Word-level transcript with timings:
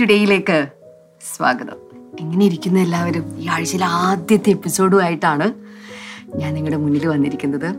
ടുഡേയിലേക്ക് 0.00 0.68
സ്വാഗതം. 1.36 1.76
എങ്ങനെ 2.20 2.46
ഇരിക്കുന്ന 2.46 2.78
എല്ലാവരും 2.78 3.38
ഈ 3.38 3.48
ആഴ്ചയിലെ 3.48 3.86
ആദ്യത്തെ 3.86 4.50
എപ്പിസോഡുമായിട്ടാണ് 4.50 5.52
ഞാൻ 6.36 6.54
നിങ്ങളുടെ 6.54 6.76
മുന്നിൽ 6.76 7.06
വന്നിരിക്കുന്നത്. 7.06 7.74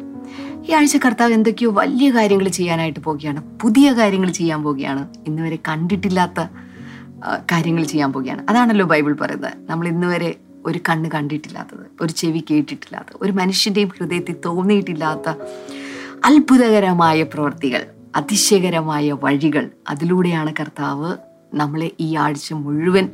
ഈ 0.70 0.74
ആഴ്ച 0.74 0.98
കർത്താവ് 0.98 1.34
എന്തൊക്കെയോ 1.34 1.72
വലിയ 1.72 2.10
കാര്യങ്ങൾ 2.10 2.48
ചെയ്യാനായിട്ട് 2.48 3.00
പോവുകയാണ്. 3.00 3.60
പുതിയ 3.62 3.92
കാര്യങ്ങൾ 3.92 4.32
ചെയ്യാൻ 4.32 4.64
പോവുകയാണ്. 4.64 5.08
ഇന്ന് 5.28 5.42
വരെ 5.42 5.60
കണ്ടിട്ടില്ലാത്ത 5.68 6.46
കാര്യങ്ങൾ 7.52 7.84
ചെയ്യാൻ 7.84 8.14
പോവുകയാണ്. 8.14 8.46
അതാണല്ലോ 8.50 8.86
ബൈബിൾ 8.86 9.14
പറയുന്നത്. 9.14 9.54
നമ്മൾ 9.70 9.88
ഇന്ന് 9.88 10.08
വരെ 10.08 10.36
ഒരു 10.66 10.80
കണ്ണ് 10.90 11.12
കണ്ടിട്ടില്ലാത്തത് 11.12 11.86
ഒരു 12.02 12.14
ചെവി 12.14 12.44
കേട്ടിട്ടില്ലാത്തത് 12.52 13.18
ഒരു 13.22 13.32
മനുഷ്യന്റെയും 13.32 13.88
ഹൃദയത്തിൽ 13.88 14.36
തോന്നിയിട്ടില്ലാത്ത 14.46 15.30
അത്ഭുതകരമായ 16.26 17.24
പ്രവൃത്തികൾ 17.24 17.86
അതിശയകരമായ 18.16 19.12
വഴികൾ 19.12 19.70
അതിലൂടെയാണ് 19.90 20.54
കർത്താവ് 20.60 21.18
നമ്മളെ 21.54 21.92
ഈ 22.00 22.16
ആഴ്ച 22.16 22.54
മുഴുവൻ 22.54 23.10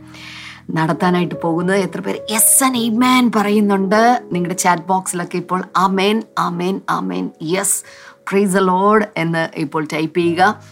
നടത്താനായിട്ട് 0.71 1.35
പോകുന്നത്. 1.41 1.77
എത്ര 1.77 2.01
പേര്? 2.01 2.19
യെസ് 2.31 2.63
ആൻഡ് 2.63 2.89
മേൻ 2.89 3.31
പറയുന്നുണ്ട്. 3.35 4.23
നിങ്ങളുടെ 4.31 4.57
ചാറ്റ് 4.57 4.83
ബോക്സിലൊക്കെ 4.83 5.37
ഇപ്പോൾ 5.37 5.63
ആ 5.77 5.87
മേൻ 5.87 6.23
ആ 6.39 6.49
മേൻ 6.49 6.81
ആ 6.89 6.99
മേൻ 6.99 7.29
യെസ് 7.43 7.83
പ്രീസ് 8.29 8.55
ലോഡ് 8.55 9.05
എന്ന് 9.17 9.49
ഇപ്പോൾ 9.55 9.87
ടൈപ്പ് 9.93 10.19
ചെയ്യുക. 10.19 10.63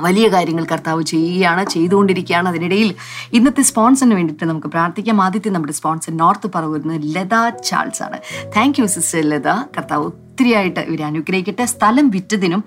വലിയ 0.00 0.28
കാര്യങ്ങൾ 0.28 0.64
കർത്താവ് 0.64 1.02
ചെയ്യുകയാണ് 1.02 1.64
ചെയ്തുകൊണ്ടിരിക്കുകയാണ്. 1.64 2.48
അതിനിടയിൽ 2.48 2.94
ഇന്നത്തെ 3.32 3.62
സ്പോൺസറിന് 3.62 4.14
വേണ്ടിയിട്ട് 4.14 4.44
നമുക്ക് 4.44 4.66
പ്രാർത്ഥിക്കാം. 4.66 5.22
ആദ്യത്തെ 5.22 5.48
നമ്മുടെ 5.48 5.72
സ്പോൺസർ 5.72 6.16
നോർത്ത് 6.16 6.50
പറവൂരിന് 6.54 7.16
ലത 7.16 7.48
ചാൾസ് 7.48 8.02
ആണ് 8.02 8.18
താങ്ക് 8.56 8.80
യു 8.80 8.86
സിസ്റ്റർ 8.86 9.20
ലത. 9.20 9.48
കർത്താവ് 9.48 10.04
ഒത്തിരിയായിട്ട് 10.04 10.80
ഇവരെ 10.80 11.04
അനുഗ്രഹിക്കട്ടെ. 11.04 11.64
സ്ഥലം 11.64 12.10
വിറ്റതിനും 12.10 12.64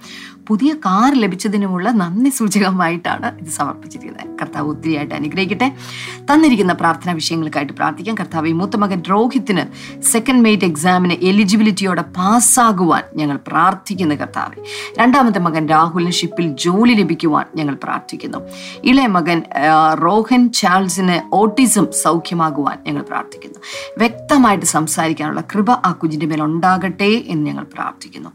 പുതിയ 0.47 0.73
കാർ 0.73 1.21
ലഭിച്ചതിനുമുള്ള 1.21 1.91
നന്ദി 1.91 2.29
സൂചകമായിട്ടാണ് 2.29 3.39
ഇത് 3.39 3.49
സമർപ്പിച്ചിരിക്കുന്നത്. 3.49 4.39
കർത്താവ് 4.41 4.67
ഒത്തിരിയായിട്ട് 4.69 5.15
അനുഗ്രഹിക്കട്ടെ. 5.15 5.75
തന്നിരിക്കുന്ന 6.33 6.73
പ്രാർത്ഥനാ 6.73 7.13
വിഷയങ്ങൾക്കായിട്ട് 7.13 7.73
പ്രാർത്ഥിക്കാം. 7.73 8.15
കർത്താവ് 8.15 8.47
ഈ 8.47 8.51
മൂത്ത 8.51 8.75
മകൻ 8.75 9.01
രോഹിത്തിന് 9.09 9.63
സെക്കൻഡ് 10.01 10.41
മെയ്റ്റ് 10.41 10.65
എക്സാമിന് 10.65 11.13
എലിജിബിലിറ്റിയോടെ 11.13 12.01
പാസ്സാകുവാൻ 12.01 13.03
ഞങ്ങൾ 13.15 13.39
പ്രാർത്ഥിക്കുന്നു 13.47 14.15
കർത്താവ്. 14.15 14.65
രണ്ടാമത്തെ 14.99 15.39
മകൻ 15.39 15.67
രാഹുലിന് 15.67 16.11
ഷിപ്പിൽ 16.11 16.55
ജോലി 16.59 16.93
ലഭിക്കുവാൻ 16.93 17.45
ഞങ്ങൾ 17.55 17.77
പ്രാർത്ഥിക്കുന്നു. 17.83 18.37
ഇളയ 18.83 19.07
മകൻ 19.07 19.43
റോഹൻ 20.03 20.49
ചാൾസിന് 20.51 21.35
ഓട്ടിസം 21.35 21.87
സൗഖ്യമാകുവാൻ 22.03 22.77
ഞങ്ങൾ 22.87 23.01
പ്രാർത്ഥിക്കുന്നു. 23.01 23.59
വ്യക്തമായിട്ട് 23.97 24.65
സംസാരിക്കാനുള്ള 24.65 25.41
കൃപ 25.41 25.71
ആ 25.71 25.91
കുഞ്ഞിന്റെ 25.91 26.25
മേൽ 26.25 26.41
ഉണ്ടാകട്ടെ 26.43 27.23
എന്ന് 27.27 27.47
ഞങ്ങൾ 27.47 27.63
പ്രാർത്ഥിക്കുന്നു. 27.63 28.29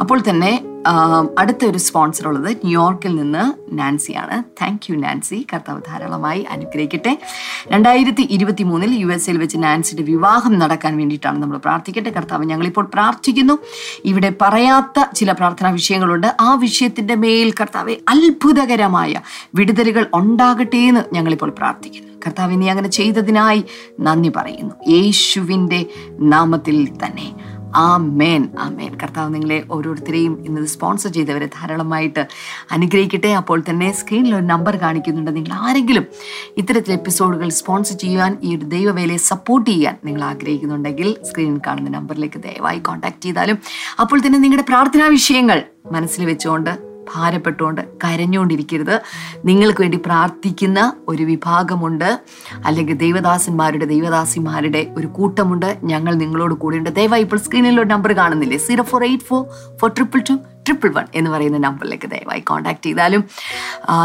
അപ്പോൾ 0.00 0.20
തന്നെ 0.30 0.64
അടുത്ത 1.38 1.64
ഒരു 1.64 1.78
സ്പോൺസർ 1.78 2.28
ഉള്ളത് 2.28 2.56
ന്യൂയോർക്കിൽ 2.64 3.16
നിന്ന് 3.16 3.52
നാൻസിയാണ് 3.78 4.44
താങ്ക് 4.62 4.92
യു 4.92 4.96
നാൻസി 4.96 5.46
കർത്താവ് 5.52 5.82
ധാരാളമായി 5.88 6.46
അനുഗ്രഹിക്കട്ടെ. 6.50 7.18
രണ്ടായിരത്തി 7.68 8.28
ഇരുപത്തി 8.30 8.62
മൂന്നിൽ 8.62 8.90
യു 8.94 9.06
എസ് 9.06 9.30
എയിൽ 9.30 9.38
വെച്ച് 9.38 9.56
നാൻസിയുടെ 9.58 10.02
വിവാഹം 10.02 10.58
നടക്കാൻ 10.58 10.96
വേണ്ടിയിട്ടാണ് 10.96 11.42
നമ്മൾ 11.42 11.58
പ്രാർത്ഥിക്കട്ടെ. 11.58 12.10
കർത്താവ് 12.10 12.44
ഞങ്ങളിപ്പോൾ 12.44 12.90
പ്രാർത്ഥിക്കുന്നു. 12.94 13.58
ഇവിടെ 14.04 14.32
പറയാത്ത 14.42 15.04
ചില 15.14 15.32
പ്രാർത്ഥനാ 15.32 15.70
വിഷയങ്ങളുണ്ട്. 15.70 16.36
ആ 16.40 16.54
വിഷയത്തിന്റെ 16.54 17.14
മേൽ 17.14 17.52
കർത്താവെ 17.60 17.96
അത്ഭുതകരമായ 18.08 19.20
വിടുതലുകൾ 19.54 20.06
ഉണ്ടാകട്ടെ 20.14 20.76
എന്ന് 20.76 21.14
ഞങ്ങളിപ്പോൾ 21.14 21.50
പ്രാർത്ഥിക്കുന്നു. 21.50 22.10
കർത്താവ് 22.26 22.62
നീ 22.62 22.68
അങ്ങനെ 22.68 22.88
ചെയ്തതിനായി 22.88 23.64
നന്ദി 24.00 24.32
പറയുന്നു. 24.36 24.74
യേശുവിന്റെ 24.88 25.86
നാമത്തിൽ 26.20 26.88
തന്നെ. 27.06 27.49
ആ 27.74 27.96
മേൻ 27.96 28.48
ആ 28.58 28.68
മേൻ 28.68 28.96
കർത്താവ് 29.02 29.34
നിങ്ങളെ 29.34 29.64
ഓരോരുത്തരെയും 29.70 30.44
ഇന്ന് 30.44 30.66
സ്പോൺസർ 30.66 31.10
ചെയ്തവരെ 31.10 31.46
ധാരാളമായിട്ട് 31.46 32.26
അനുഗ്രഹിക്കട്ടെ. 32.70 33.32
അപ്പോൾ 33.32 33.62
തന്നെ 33.70 33.92
സ്ക്രീനിൽ 33.92 34.34
ഒരു 34.34 34.44
നമ്പർ 34.44 34.76
കാണിക്കുന്നുണ്ട്. 34.76 35.34
നിങ്ങൾ 35.34 35.52
ആരെങ്കിലും 35.52 36.06
ഇത്തരത്തിൽ 36.56 36.92
എപ്പിസോഡുകൾ 36.92 37.48
സ്പോൺസർ 37.48 37.94
ചെയ്യുവാൻ 37.94 38.38
ഈ 38.42 38.56
ഒരു 38.56 38.64
ദൈവവേലയെ 38.64 39.16
സപ്പോർട്ട് 39.16 39.70
ചെയ്യാൻ 39.70 39.96
നിങ്ങൾ 40.04 40.24
ആഗ്രഹിക്കുന്നുണ്ടെങ്കിൽ 40.24 41.16
സ്ക്രീനിൽ 41.22 41.60
കാണുന്ന 41.66 41.90
നമ്പറിലേക്ക് 41.90 42.42
ദയവായി 42.42 42.78
കോൺടാക്ട് 42.78 43.24
ചെയ്താലും 43.24 43.58
അപ്പോൾ 44.00 44.20
തന്നെ 44.26 44.38
നിങ്ങളുടെ 44.38 44.62
പ്രാർത്ഥനാ 44.62 45.06
വിഷയങ്ങൾ 45.06 45.62
മനസ്സിൽ 45.92 46.24
വെച്ചുകൊണ്ട് 46.24 46.89
ഭാരപ്പെട്ടുകൊണ്ട് 47.14 47.80
കരഞ്ഞുകൊണ്ടിരിക്കരുത്. 48.04 49.00
നിങ്ങൾക്ക് 49.44 49.80
വേണ്ടി 49.80 49.98
പ്രാർത്ഥിക്കുന്ന 50.06 50.92
ഒരു 51.08 51.22
വിഭാഗമുണ്ട്. 51.22 52.20
അല്ലെങ്കിൽ 52.64 52.94
ദൈവദാസന്മാരുടെ 52.94 53.84
ദൈവദാസിമാരുടെ 53.84 54.94
ഒരു 54.96 55.06
കൂട്ടമുണ്ട്. 55.06 55.78
ഞങ്ങൾ 55.84 56.14
നിങ്ങളോട് 56.14 56.54
കൂടെയുണ്ട്. 56.54 56.90
ദയവായി 56.90 57.22
ഇപ്പോൾ 57.22 57.36
സ്ക്രീനിൽ 57.36 57.80
ഒരു 57.80 57.88
നമ്പർ 57.88 58.12
കാണുന്നില്ലേ? 58.12 58.58
Zero 58.58 58.84
four 58.84 59.04
eight 59.04 59.24
four 59.24 59.46
four 59.76 59.90
triple 59.90 60.20
two 60.30 60.38
triple 60.66 60.90
one 60.92 61.04
എന്ന് 61.14 61.30
പറയുന്ന 61.30 61.58
നമ്പറിലേക്ക് 61.58 62.10
ദയവായി 62.10 62.40
കോൺടാക്ട് 62.40 62.84
ചെയ്താലും 62.84 63.24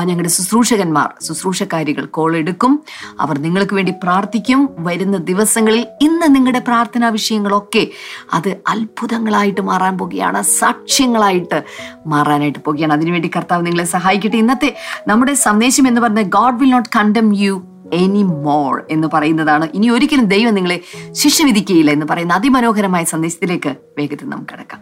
ഞങ്ങളുടെ 0.03 0.29
ശുശ്രൂഷകന്മാർ 0.29 1.09
ശുശ്രൂഷക്കാരികൾ 1.27 2.05
കോൾ 2.05 2.35
എടുക്കും. 2.37 2.83
അവർ 3.19 3.39
നിങ്ങൾക്ക് 3.39 3.73
വേണ്ടി 3.73 3.93
പ്രാർത്ഥിക്കും. 4.03 4.69
വരുന്ന 4.79 5.17
ദിവസങ്ങളിൽ 5.17 5.87
ഇന്ന് 6.01 6.35
നിങ്ങളുടെ 6.35 6.59
പ്രാർത്ഥനാ 6.59 7.09
വിഷയങ്ങളൊക്കെ 7.09 7.87
അത് 8.33 8.49
അത്ഭുതങ്ങളായിട്ട് 8.67 9.61
മാറാൻ 9.61 9.97
പോകുകയാണ് 9.97 10.41
സാക്ഷ്യങ്ങളായിട്ട് 10.41 11.63
മാറാനായിട്ട് 12.07 12.59
പോകുകയാണ് 12.59 12.93
അതിനുവേണ്ടി 12.93 13.31
കർത്താവ് 13.35 13.65
നിങ്ങളെ 13.65 13.83
സഹായിക്കട്ടെ. 13.83 14.37
ഇന്നത്തെ 14.37 14.75
നമ്മുടെ 15.07 15.33
സന്ദേശം 15.33 15.87
എന്ന് 15.87 16.01
പറഞ്ഞ 16.01 16.21
God 16.21 16.59
will 16.59 16.71
not 16.71 16.89
condemn 16.95 17.35
you 17.35 17.63
any 17.93 18.23
more 18.23 18.83
എന്ന് 18.91 19.07
പറയുന്നതാണ്. 19.13 19.69
ഇനി 19.73 19.89
ഒരിക്കലും 19.89 20.25
ദൈവം 20.25 20.53
നിങ്ങളെ 20.53 20.81
ശിക്ഷ 21.11 21.41
വിധിക്കുകയില്ല 21.41 21.91
എന്ന് 21.91 22.05
പറയുന്ന 22.09 22.33
അതിമനോഹരമായ 22.33 23.03
സന്ദേശത്തിലേക്ക് 23.03 23.69
വേഗത്തിൽ 23.69 24.29
നമുക്ക് 24.29 24.51
കിടക്കാം. 24.51 24.81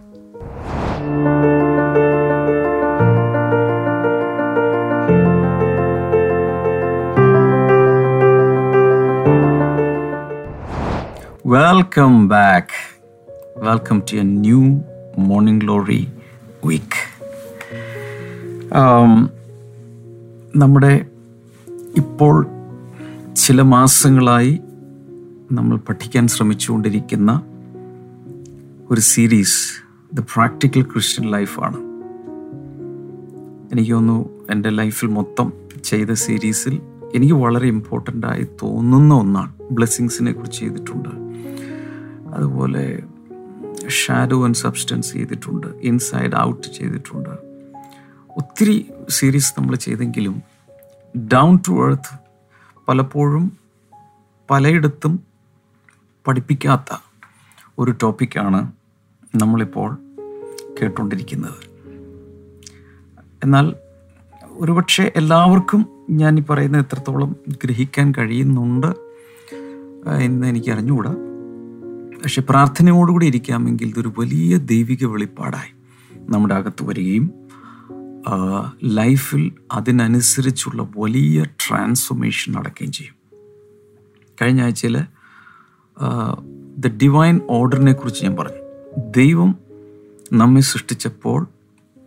Welcome 11.46 12.30
back. 12.30 12.72
Welcome 13.58 14.04
to 14.04 14.20
a 14.20 14.24
new 14.24 14.82
Morning 15.20 15.60
Glory 15.60 16.08
week. 16.64 16.94
Um, 18.72 19.14
നമ്മുടെ 20.56 20.92
ഇപ്പോൾ 21.96 22.36
ചില 23.34 23.62
മാസങ്ങളായി 23.62 24.54
നമ്മൾ 25.52 25.76
പഠിക്കാൻ 25.78 26.28
ശ്രമിച്ചുകൊണ്ടിരിക്കുന്ന 26.28 27.32
ഒരു 28.90 29.02
സീരീസ് 29.02 29.60
ദ 30.14 30.24
പ്രാക്ടിക്കൽ 30.36 30.82
ക്രിസ്ത്യൻ 30.82 31.28
ലൈഫാണ് 31.32 31.82
എനിക്ക് 33.72 33.94
തോന്നുന്നു 33.94 34.18
എന്റെ 34.50 34.70
ലൈഫിൽ 34.70 35.08
മൊത്തം 35.08 35.50
ചെയ്ത 35.82 36.12
സീരീസിൽ 36.20 36.76
എനിക്ക് 37.16 37.34
വളരെ 37.34 37.68
ഇമ്പോർട്ടന്റ് 37.68 38.28
ആയി 38.28 38.48
തോന്നുന്ന 38.62 39.14
ഒന്നാണ് 39.16 39.52
ബ്ലെസ്സിങ്സിനെ 39.72 40.32
കുറിച്ച് 40.32 40.60
ചെയ്തിട്ടുണ്ട് 40.60 41.12
അതുപോലെ 42.34 43.04
ഷാഡോ 43.90 44.44
ആൻഡ് 44.44 44.56
സബ്സ്റ്റൻസ് 44.56 45.14
ചെയ്തിട്ടുണ്ട് 45.14 45.68
ഇൻസൈഡ് 45.82 46.36
ഔട്ട് 46.36 46.68
ചെയ്തിട്ടുണ്ട്. 46.78 47.34
ഒത്തിരി 48.38 48.76
സീരീസ് 49.10 49.54
നമ്മൾ 49.60 49.76
ചെയ്തെങ്കിലും 49.76 50.36
ഡൗൺ 51.18 51.60
ടു 51.68 51.88
എർത്ത് 51.88 52.14
പലപ്പോഴും 52.88 53.58
പലയിടത്തും 54.50 55.14
പഠിപ്പിക്കാത്ത 56.26 56.98
ഒരു 57.80 57.92
ടോപ്പിക്കാണ് 57.92 58.72
നമ്മളിപ്പോൾ 59.38 59.90
കേട്ടുകൊണ്ടിരിക്കുന്നത് 60.82 61.60
എന്നാൽ 63.44 63.76
ഒരുപക്ഷെ 64.44 65.12
എല്ലാവർക്കും 65.16 65.82
ഞാൻ 66.10 66.40
ഈ 66.40 66.44
പറയുന്ന 66.50 66.78
എത്രത്തോളം 66.78 67.36
ഗ്രഹിക്കാൻ 67.64 68.12
കഴിയുന്നുണ്ട് 68.18 68.88
എന്ന് 70.22 70.48
എനിക്ക് 70.48 70.72
അറിഞ്ഞുകൂടാ 70.72 71.14
പക്ഷെ 72.24 72.42
പ്രാർത്ഥനയോടുകൂടി 72.42 73.26
ഇരിക്കാമെങ്കിൽ 73.26 73.88
ഇതൊരു 73.88 74.12
വലിയ 74.20 74.58
ദൈവിക 74.58 75.06
വെളിപ്പാടായി 75.06 75.72
നമ്മുടെ 76.30 76.56
അകത്ത് 76.56 76.84
വരികയും 76.84 77.26
ലൈഫിൽ 78.84 79.52
അതിനനുസരിച്ചുള്ള 79.72 80.88
വലിയ 80.98 81.44
ട്രാൻസ്ഫോർമേഷൻ 81.44 82.54
നടക്കുകയും 82.54 82.92
ചെയ്യും. 82.92 83.16
കഴിഞ്ഞ 84.42 84.62
ആഴ്ചയിൽ 84.62 84.98
ദ 86.78 86.88
ഡിവൈൻ 86.88 87.42
ഓർഡറിനെ 87.50 87.94
കുറിച്ച് 87.94 88.24
ഞാൻ 88.24 88.36
പറഞ്ഞു. 88.36 88.64
ദൈവം 89.18 89.56
നമ്മെ 90.34 90.62
സൃഷ്ടിച്ചപ്പോൾ 90.62 91.48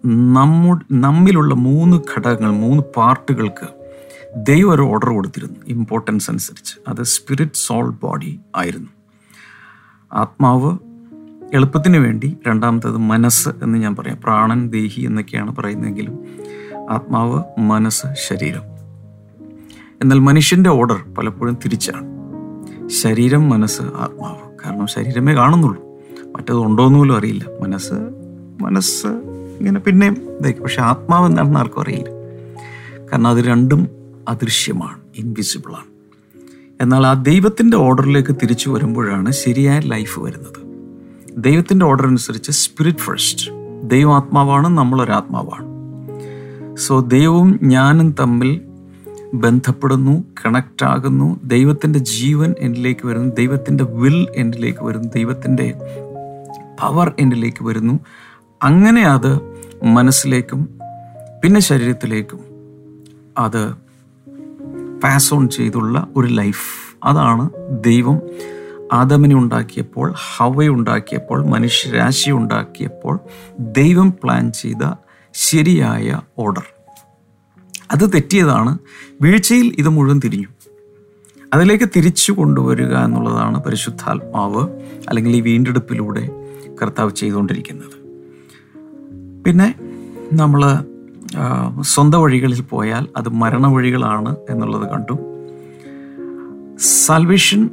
നമ്മു 0.06 0.72
നമ്മിലുള്ള 0.92 1.54
മൂന്ന് 1.54 1.96
ഘടകങ്ങൾ 1.96 2.50
മൂന്ന് 2.50 2.82
പാർട്ടുകൾക്ക് 2.96 3.68
ദൈവം 4.36 4.72
ഒരു 4.74 4.82
ഓർഡർ 4.82 5.08
കൊടുത്തിരുന്നു 5.08 5.60
ഇമ്പോർട്ടൻസ് 5.68 6.30
അനുസരിച്ച്. 6.30 6.74
അത് 6.88 7.02
സ്പിരിറ്റ് 7.02 7.64
സോൾ 7.66 7.90
ബോഡി 8.02 8.38
ആയിരുന്നു. 8.56 8.95
ആത്മാവ് 10.12 10.78
എളുപ്പത്തിന് 11.54 11.96
വേണ്ടി 11.96 12.36
രണ്ടാമത്തേത് 12.48 12.96
മനസ്സ് 12.96 13.48
എന്ന് 13.48 13.78
ഞാൻ 13.78 13.96
പറയാം. 13.96 14.18
പ്രാണൻ 14.24 14.70
ദേഹി 14.70 15.00
എന്നൊക്കെയാണ് 15.00 15.56
പറയുന്നതെങ്കിലും 15.56 16.18
ആത്മാവ് 16.90 17.42
മനസ്സ് 17.58 18.06
ശരീരം. 18.28 18.62
എന്നാൽ 20.02 20.18
മനുഷ്യന്റെ 20.18 20.70
ഓർഡർ 20.70 21.14
പലപ്പോഴും 21.18 21.58
തിരിച്ചാണ്. 21.64 22.04
ശരീരം 22.88 23.48
മനസ്സ് 23.48 23.82
ആത്മാവ്. 23.82 24.66
കാരണം 24.66 24.86
ശരീരമേ 24.86 25.34
കാണുന്നുള്ളൂ. 25.34 25.82
മറ്റത് 26.36 26.56
ഉണ്ടോയെന്ന് 26.56 26.98
പോലും 26.98 27.16
അറിയില്ല. 27.16 27.44
മനസ്സ് 27.60 27.94
മനസ്സ് 28.60 29.06
ഇങ്ങനെ 29.58 29.80
പിന്നെയും 29.80 30.12
ഇതായിരിക്കും. 30.12 30.62
പക്ഷെ 30.62 30.82
ആത്മാവ് 30.82 31.26
എന്താണെന്ന് 31.26 31.58
ആർക്കും 31.58 31.80
അറിയില്ല. 31.80 32.08
കാരണം 33.04 33.26
അത് 33.26 33.38
രണ്ടും 33.38 33.88
അദൃശ്യമാണ് 34.28 35.00
ഇൻവിസിബിളാണ് 35.16 35.95
എന്നാൽ 36.80 37.06
ആ 37.06 37.12
ദൈവത്തിന്റെ 37.12 37.76
ഓർഡറിലേക്ക് 37.76 38.34
തിരിച്ചു 38.34 38.70
വരുമ്പോഴാണ് 38.70 39.32
ശരിയായ 39.32 39.80
ലൈഫ് 39.80 40.20
വരുന്നത്. 40.20 40.66
ദൈവത്തിന്റെ 41.38 41.86
ഓർഡർ 41.86 42.06
അനുസരിച്ച് 42.06 42.50
സ്പിരിറ്റ് 42.50 42.98
ഫസ്റ്റ്. 42.98 43.50
ദൈവം 43.82 44.14
ആത്മാവാണ് 44.14 44.68
നമ്മളൊരാത്മാവാണ്. 44.68 45.66
സോ 46.76 47.00
ദൈവവും 47.00 47.60
ഞാനും 47.62 48.14
തമ്മിൽ 48.20 48.60
ബന്ധപ്പെടുന്നു 49.34 50.24
കണക്റ്റ് 50.46 50.84
ആകുന്നു. 50.84 51.40
ദൈവത്തിന്റെ 51.44 51.98
ജീവൻ 51.98 52.54
എന്നിലേക്ക് 52.58 53.06
വരുന്നു 53.06 53.34
ദൈവത്തിന്റെ 53.34 53.84
വിൽ 53.84 54.26
എന്നിലേക്ക് 54.36 54.84
വരുന്നു 54.84 55.08
ദൈവത്തിന്റെ 55.16 55.74
പവർ 56.80 57.12
എന്നിലേക്ക് 57.18 57.64
വരുന്നു. 57.64 58.00
അങ്ങനെ 58.62 59.02
അത് 59.02 59.40
മനസ്സിലേക്കും 59.84 60.68
പിന്നെ 61.44 61.60
ശരീരത്തിലേക്കും 61.60 62.40
അത് 63.38 63.85
പാസ് 65.04 65.34
ഓൺ 65.34 65.48
ചെയ്തുള്ള 65.48 66.08
ഒരു 66.16 66.26
ലൈഫ് 66.26 66.96
അതാണ് 67.04 67.50
ദൈവം 67.84 68.20
ആദമിനെ 68.92 69.36
ഉണ്ടാക്കിയപ്പോൾ 69.36 70.14
ഹവ 70.36 70.66
ഉണ്ടാക്കിയപ്പോൾ 70.66 71.46
മനുഷ്യരാശി 71.46 72.30
ഉണ്ടാക്കിയപ്പോൾ 72.30 73.20
ദൈവം 73.58 74.10
പ്ലാൻ 74.10 74.52
ചെയ്ത 74.52 74.94
ശരിയായ 75.34 76.20
ഓർഡർ 76.38 76.62
അത് 77.90 78.12
തെറ്റിയതാണ്. 78.14 78.78
വീഴ്ചയിൽ 79.22 79.74
ഇത് 79.78 79.88
മുഴുവൻ 79.88 80.20
തിരിഞ്ഞു. 80.24 80.46
അതിലേക്ക് 81.54 81.88
തിരിച്ചു 81.96 82.32
കൊണ്ടുവരിക 82.32 82.96
എന്നുള്ളതാണ് 82.96 83.64
പരിശുദ്ധാത്മാവ് 83.64 84.68
അല്ലെങ്കിൽ 85.08 85.36
ഈ 85.36 85.40
വീണ്ടെടുപ്പിലൂടെ 85.40 86.28
കർത്താവ് 86.82 87.10
ചെയ്തുകൊണ്ടിരിക്കുന്നത്. 87.10 87.96
പിന്നെ 89.44 89.74
നമ്മൾ 90.32 90.84
സ്വന്തം 91.80 92.22
വഴികളിൽ 92.22 92.60
പോയാൽ 92.60 93.08
അത് 93.16 93.28
മരണ 93.28 93.66
വഴികളാണ് 93.66 94.36
എന്നുള്ളത് 94.50 94.90
കണ്ടു. 94.90 95.18
സൽവേഷൻ 96.78 97.70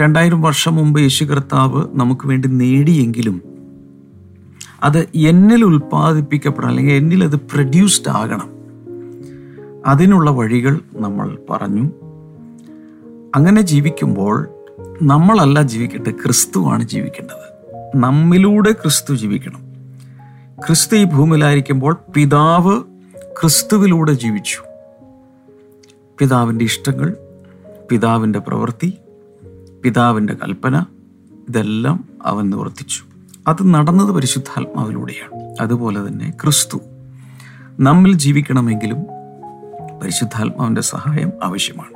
രണ്ടായിരം 0.00 0.42
വർഷം 0.42 0.76
മുമ്പ് 0.76 1.00
യേശു 1.00 1.24
കർത്താവ് 1.24 1.84
നമുക്ക് 1.92 2.26
വേണ്ടി 2.26 2.48
നേടിയെങ്കിലും 2.48 3.42
അത് 4.82 5.08
എന്നിൽ 5.14 5.64
ഉൽപ്പാദിപ്പിക്കപ്പെടണം 5.64 6.68
അല്ലെങ്കിൽ 6.68 6.94
എന്നിൽ 6.94 7.24
അത് 7.24 7.36
പ്രൊഡ്യൂസ്ഡ് 7.36 8.10
ആകണം. 8.10 8.48
അതിനുള്ള 9.86 10.30
വഴികൾ 10.30 10.80
നമ്മൾ 10.94 11.38
പറഞ്ഞു. 11.50 11.90
അങ്ങനെ 13.36 13.60
ജീവിക്കുമ്പോൾ 13.60 14.48
നമ്മളല്ല 15.02 15.62
ജീവിക്കേണ്ടത് 15.62 16.10
ക്രിസ്തുവാണ് 16.10 16.84
ജീവിക്കേണ്ടത്. 16.84 17.44
നമ്മിലൂടെ 17.96 18.72
ക്രിസ്തു 18.72 19.14
ജീവിക്കണം. 19.14 19.63
ക്രിസ്തു 20.58 20.96
ഈ 20.96 21.04
ഭൂമിയിലായിരിക്കുമ്പോൾ 21.04 21.96
പിതാവ് 22.14 22.82
ക്രിസ്തുവിലൂടെ 23.40 24.12
ജീവിച്ചു. 24.12 24.58
പിതാവിന്റെ 26.18 26.64
ഇഷ്ടങ്ങൾ 26.64 27.16
പിതാവിന്റെ 27.90 28.38
പ്രവൃത്തി 28.38 28.94
പിതാവിന്റെ 29.82 30.34
കൽപ്പന 30.34 30.84
ഇതെല്ലാം 31.48 32.04
അവൻ 32.24 32.50
നിവർത്തിച്ചു. 32.50 33.02
അത് 33.48 33.74
നടന്നത് 33.74 34.12
പരിശുദ്ധാത്മാവിലൂടെയാണ്. 34.12 35.56
അതുപോലെ 35.60 36.08
തന്നെ 36.08 36.30
ക്രിസ്തു 36.42 36.80
നമ്മിൽ 37.80 38.12
ജീവിക്കണമെങ്കിലും 38.12 38.98
പരിശുദ്ധാത്മാവിന്റെ 40.02 40.80
സഹായം 40.80 41.32
ആവശ്യമാണ്. 41.42 41.94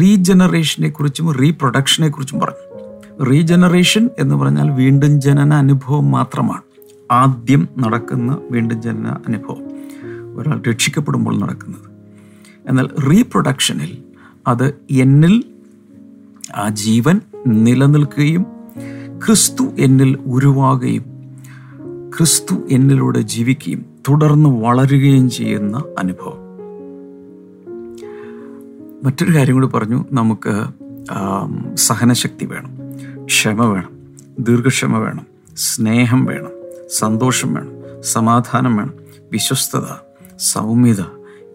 റീജനറേഷനെ 0.00 0.88
കുറിച്ചും 0.88 1.32
റീപ്രൊഡക്ഷനെ 1.32 2.08
കുറിച്ചും 2.08 2.40
പറഞ്ഞു. 2.40 2.78
റീജനറേഷൻ 3.24 4.10
എന്ന് 4.18 4.34
പറഞ്ഞാൽ 4.34 4.70
വീണ്ടും 4.70 5.20
ജനന 5.20 5.54
അനുഭവം 5.54 6.10
മാത്രമാണ്. 6.10 6.73
ആദ്യം 7.10 7.68
നടക്കുന്ന 7.78 8.38
വീണ്ടും 8.50 8.82
ജനന 8.82 9.06
അനുഭവം. 9.06 9.64
ഒരാൾ 10.36 10.62
രക്ഷിക്കപ്പെടുമ്പോൾ 10.68 11.38
നടക്കുന്നത്. 11.38 11.94
എന്നാൽ 12.68 12.88
റീപ്രൊഡക്ഷനിൽ 13.10 13.98
അത് 14.46 14.74
എന്നിൽ 14.90 15.44
ആ 16.56 16.68
ജീവൻ 16.68 17.20
നിലനിൽക്കുകയും 17.46 18.46
ക്രിസ്തു 19.26 19.64
എന്നിൽ 19.78 20.18
ഉരുവാകുകയും 20.26 21.04
ക്രിസ്തു 22.18 22.54
എന്നിലൂടെ 22.70 23.20
ജീവിക്കുകയും 23.20 23.86
തുടർന്ന് 24.08 24.50
വളരുകയും 24.50 25.30
ചെയ്യുന്ന 25.30 25.84
അനുഭവം. 25.98 26.44
മറ്റൊരു 29.04 29.34
കാര്യം 29.34 29.54
കൂടി 29.54 29.66
പറഞ്ഞു. 29.66 30.04
നമുക്ക് 30.12 30.64
സഹനശക്തി 31.76 32.46
വേണം. 32.46 32.70
ക്ഷമ 33.24 33.64
വേണം. 33.64 33.90
ദീർഘക്ഷമ 34.38 34.98
വേണം. 34.98 35.26
സ്നേഹം 35.56 36.24
വേണം. 36.24 36.63
സന്തോഷം 36.88 37.54
വേണം 37.54 37.72
സമാധാനം 38.02 38.76
വേണം 38.76 38.94
വിശ്വസ്തത 39.32 39.84
സൗമ്യത 40.38 41.02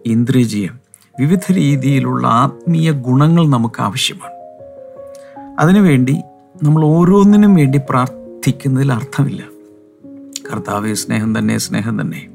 ഇന്ദ്രിയജയം 0.06 0.78
വിവിധ 1.20 1.52
രീതിയിലുള്ള 1.52 2.26
ആത്മീയ 2.26 2.90
ഗുണങ്ങൾ 2.90 3.48
നമുക്ക് 3.48 3.82
ആവശ്യമാണ്. 3.82 4.32
അതിനുവേണ്ടി 5.60 6.16
നമ്മൾ 6.62 6.84
ഓരോന്നിനും 6.84 7.54
വേണ്ടി 7.54 7.80
പ്രാർത്ഥിക്കുന്നതിൽ 7.90 8.92
അർത്ഥമില്ല. 8.92 9.42
കർത്താവെ 10.52 10.94
സ്നേഹം 10.94 11.38
തന്നെ 11.38 11.58
സ്നേഹം 11.58 12.00
തന്നെ. 12.00 12.28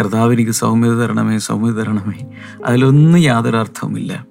കർത്താവ് 0.00 0.32
എനിക്ക് 0.32 0.50
സൗമ്യത 0.50 0.92
തരണമേ 0.92 1.38
സൗമ്യത 1.38 1.74
തരണമേ. 1.74 2.30
അതിലൊന്നും 2.64 3.18
യാതൊരു 3.18 3.56
അർത്ഥവുമില്ല. 3.56 4.26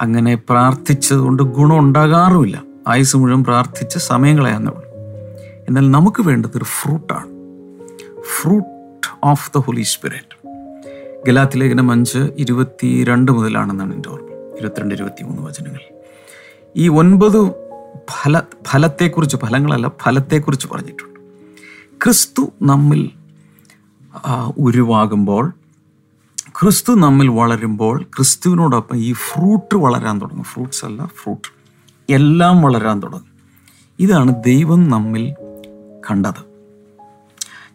അങ്ങനെ 0.00 0.34
പ്രാർത്ഥിച്ചതുകൊണ്ട് 0.34 1.42
ഗുണം 1.42 1.78
ഉണ്ടാകാറുമില്ല. 1.78 2.62
ആയുസ് 2.88 3.16
മുഴുവൻ 3.16 3.44
പ്രാർത്ഥിച്ച് 3.44 3.98
സമയം 3.98 4.38
എന്നാൽ 5.72 5.90
നമുക്ക് 5.90 6.22
വേണ്ടത് 6.22 6.56
ഒരു 6.56 6.64
ഫ്രൂട്ടാണ്. 6.64 7.26
Fruit 8.22 9.06
of 9.24 9.50
the 9.56 9.58
Holy 9.58 9.82
Spirit. 9.82 10.48
ഗലാത്തി 11.26 11.58
ലേഖനം 11.58 11.90
അഞ്ച് 11.90 12.18
ഇരുപത്തി 12.18 13.04
രണ്ട് 13.04 13.32
മുതലാണെന്നാണ് 13.32 13.94
എന്റെ 13.94 14.08
ഓർമ്മ. 14.08 14.28
ഇരുപത്തിരണ്ട് 14.58 14.94
ഇരുപത്തി 14.94 15.24
മൂന്ന് 15.24 15.42
വചനങ്ങൾ. 15.42 15.80
ഈ 16.76 16.88
ഒൻപത് 16.88 17.50
ഫല 18.10 18.42
ഫലത്തെക്കുറിച്ച് 18.68 19.36
ഫലങ്ങളല്ല 19.36 19.92
ഫലത്തെക്കുറിച്ച് 20.02 20.68
പറഞ്ഞിട്ടുണ്ട്. 20.72 21.20
ക്രിസ്തു 22.04 22.52
നമ്മിൽ 22.62 23.10
ഉരുവാകുമ്പോൾ 24.58 25.52
ക്രിസ്തു 26.60 26.92
നമ്മിൽ 26.92 27.28
വളരുമ്പോൾ 27.28 28.02
ക്രിസ്തുവിനോടൊപ്പം 28.02 28.96
ഈ 28.96 29.12
ഫ്രൂട്ട് 29.12 29.76
വളരാൻ 29.76 30.20
തുടങ്ങും. 30.20 30.44
ഫ്രൂട്ട്സ് 30.44 30.84
അല്ല 30.84 31.06
ഫ്രൂട്ട്. 31.22 31.48
എല്ലാം 32.12 32.62
വളരാൻ 32.62 33.00
തുടങ്ങും. 33.00 33.32
ഇതാണ് 34.00 34.42
ദൈവം 34.44 34.90
നമ്മിൽ 34.90 35.34
കണ്ടത്. 36.10 36.52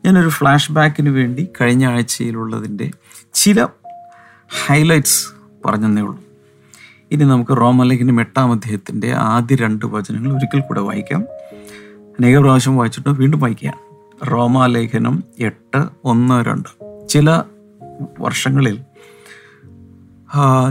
ഞാനൊരു 0.06 0.30
ഫ്ലാഷ് 0.30 0.72
ബാക്കിന് 0.72 1.10
വേണ്ടി 1.10 1.48
കഴിഞ്ഞ 1.62 1.88
ആഴ്ചയിലുള്ളതിന്റെ 1.88 2.92
ചില 3.34 3.68
ഹൈലൈറ്റ്സ് 4.66 5.28
പറഞ്ഞതേ 5.66 6.02
ഉള്ളൂ. 6.02 6.24
ഇനി 7.12 7.24
നമുക്ക് 7.24 7.58
റോമലേഖനം 7.58 8.20
എട്ടാം 8.20 8.52
അധ്യായത്തിന്റെ 8.52 9.14
ആദ്യ 9.14 9.56
രണ്ട് 9.56 9.86
വചനങ്ങൾ 9.86 10.36
ഒരിക്കൽ 10.36 10.60
കൂടെ 10.60 10.80
വായിക്കാം. 10.80 11.22
അനേക 12.20 12.38
പ്രാവശ്യം 12.38 12.78
വായിച്ചിട്ട് 12.78 13.10
വീണ്ടും 13.10 13.40
വായിക്കാം. 13.40 13.74
റോമാലേഖനം 14.32 15.24
എട്ട് 15.40 15.86
ഒന്ന് 16.04 16.46
രണ്ട്. 16.46 16.70
ചില 17.10 17.44
വർഷങ്ങളിൽ 18.20 18.82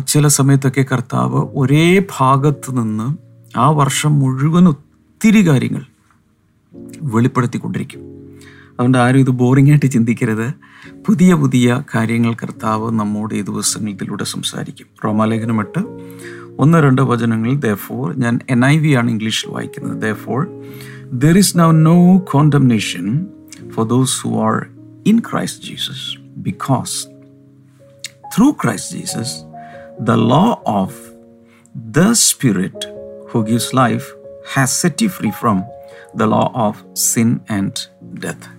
ചില 0.07 0.29
സമയത്തൊക്കെ 0.29 0.85
കർത്താവ് 0.93 1.49
ഒരേ 1.55 2.03
ഭാഗത്ത് 2.19 2.83
നിന്ന് 2.83 3.17
ആ 3.59 3.71
വർഷം 3.71 4.19
മുഴുവൻ 4.19 4.69
ഒത്തിരി 4.69 5.49
കാര്യങ്ങൾ 5.49 5.96
വെളിപ്പെടുത്തിക്കൊണ്ടിരിക്കും. 7.03 8.01
അതുകൊണ്ട് 8.73 8.99
ആരും 8.99 9.19
ഇത് 9.19 9.31
ബോറിംഗ് 9.31 9.71
ആയിട്ട് 9.71 9.87
ചിന്തിക്കരുത്. 9.87 10.55
പുതിയ 11.07 11.35
പുതിയ 11.35 11.83
കാര്യങ്ങൾ 11.95 12.35
കർത്താവ് 12.35 12.91
നമ്മോട് 12.91 13.35
ഈ 13.35 13.43
ദിവസങ്ങളിലൂടെ 13.43 14.25
സംസാരിക്കും. 14.25 14.87
റോമാലേഖനം 15.05 15.61
എട്ട് 15.61 15.79
ഒന്ന് 16.59 16.79
രണ്ട് 16.79 17.03
വചനങ്ങളിൽ 17.03 17.57
ദോർ 17.57 18.17
ഞാൻ 18.17 18.41
എൻ 18.51 18.65
ഐ 18.65 18.79
വി 18.79 18.93
ആണ് 18.93 19.11
ഇംഗ്ലീഷിൽ 19.11 19.51
വായിക്കുന്നത്. 19.51 20.03
There 20.03 20.65
there 21.13 21.39
is 21.39 21.59
now 21.59 21.71
no 21.71 22.19
condemnation 22.19 23.27
for 23.71 23.87
those 23.87 24.21
who 24.21 24.43
are 24.43 24.67
in 25.07 25.19
Christ 25.19 25.65
Jesus 25.65 26.21
because 26.37 27.07
through 28.39 28.51
Christ 28.51 28.97
Jesus 28.97 29.35
the 30.01 30.11
law 30.11 30.63
of 30.67 30.97
the 31.77 32.13
Spirit 32.13 33.13
who 33.33 33.41
gives 33.41 33.77
life 33.77 34.07
has 34.55 34.83
set 34.83 35.07
free 35.07 35.31
from 35.31 35.63
the 36.17 36.23
law 36.23 36.53
of 36.57 36.85
sin 36.95 37.39
and 37.51 38.09
death 38.25 38.57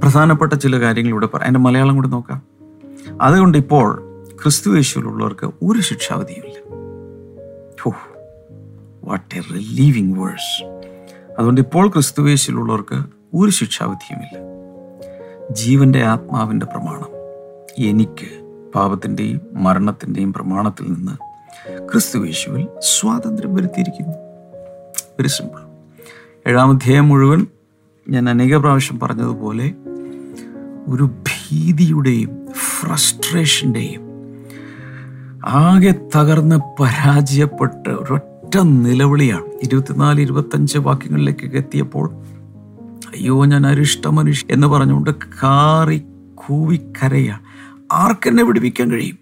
പ്രധാനപ്പെട്ട 0.00 0.52
ചില 0.52 0.80
കാര്യങ്ങൾ 0.80 1.10
ഇവിടെ 1.10 1.26
പറയാം 1.26 1.48
എന്റെ 1.48 1.60
മലയാളം 1.60 1.94
കൂടി 1.94 2.08
നോക്കാം. 2.08 2.42
അതുകൊണ്ട് 3.22 3.58
ഇപ്പോൾ 3.58 4.02
ക്രിസ്തു 4.42 4.76
യേശുവിലുള്ളവർക്ക് 4.76 5.46
ഒരു 5.46 5.80
ശിക്ഷാവധിയുമില്ല. 5.80 6.56
വാട്ട് 9.04 9.34
എ 9.34 9.40
റിലീവിങ് 9.40 10.18
വേഴ്സ് 10.18 10.64
അതുകൊണ്ട് 11.38 11.60
ഇപ്പോൾ 11.60 11.88
ക്രിസ്തു 11.88 12.28
യേശുവിലുള്ളവർക്ക് 12.28 13.02
ഒരു 13.34 13.50
ശിക്ഷാവിധിയുമില്ല. 13.50 14.38
ജീവന്റെ 15.50 16.02
ആത്മാവിന്റെ 16.02 16.66
പ്രമാണം 16.66 17.08
എനിക്ക് 17.78 18.44
പാപത്തിന്റെയും 18.74 19.40
മരണത്തിന്റെയും 19.52 20.32
പ്രമാണത്തിൽ 20.32 20.92
നിന്ന് 20.92 21.12
ക്രിസ്തു 21.92 22.26
യേശുവിൽ 22.26 22.68
സ്വാതന്ത്ര്യം 22.80 23.54
വരുത്തിയിരിക്കുന്നു. 23.54 24.14
വെരി 25.18 25.28
സിമ്പിൾ 25.28 25.73
ഏഴാം 26.46 26.70
അധ്യായം 26.70 27.08
മുഴുവൻ 27.08 27.46
ഞാൻ 28.08 28.30
അനേക 28.30 28.56
പ്രാവശ്യം 28.56 29.00
പറഞ്ഞതുപോലെ 29.00 29.74
ഒരു 30.88 31.02
ഭീതിയുടെയും 31.02 32.30
ഫ്രസ്ട്രേഷന്റെയും 32.54 34.00
ആകെ 35.46 35.94
തകർന്ന് 36.16 36.82
പരാജയപ്പെട്ട് 36.82 37.88
ഒരൊറ്റ 37.90 38.58
നിലവിളിയാണ് 38.58 39.46
ഇരുപത്തിനാല് 39.62 40.20
ഇരുപത്തഞ്ച് 40.20 40.78
വാക്യങ്ങളിലേക്കൊക്കെ 40.78 41.56
എത്തിയപ്പോൾ 41.56 42.10
അയ്യോ 43.14 43.44
ഞാൻ 43.44 43.66
അരിഷ്ട 43.66 44.08
മനുഷ്യ 44.08 44.46
എന്ന് 44.50 44.66
പറഞ്ഞുകൊണ്ട് 44.66 45.10
കാറി 45.42 46.04
കൂവി 46.34 46.76
കരയ 46.76 47.38
ആർക്കെന്നെ 47.92 48.44
വിടുവിക്കാൻ 48.44 48.90
കഴിയും? 48.90 49.18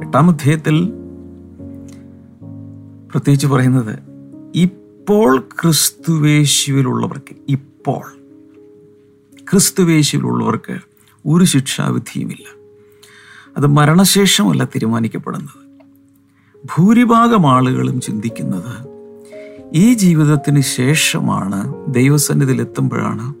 എട്ടാം 0.00 0.30
അധ്യായത്തിൽ 0.30 0.76
പ്രത്യേകിച്ച് 3.10 3.46
പറയുന്നത് 3.46 4.07
ഇപ്പോൾ 5.08 5.38
ക്രിസ്തുവേശുവിലുള്ളവർക്ക് 5.62 7.36
ഇപ്പോൾ 7.48 8.02
ക്രിസ്തുവേശുവിലുള്ളവർക്ക് 9.50 10.78
ഒരു 11.26 11.44
ശിക്ഷാവിധിയുമില്ല. 11.44 12.44
അത് 13.56 13.66
മരണശേഷമല്ല 13.66 14.64
തീരുമാനിക്കപ്പെടുന്നത്. 14.64 15.80
ഭൂരിഭാഗം 16.64 17.46
ആളുകളും 17.46 18.00
ചിന്തിക്കുന്നത് 18.00 18.88
ഈ 19.74 19.94
ജീവിതത്തിന് 19.94 20.60
ശേഷമാണ് 20.60 21.74
ദൈവസന്നിധിയിൽ 21.94 22.60
എത്തുമ്പോഴാണ് 22.60 23.34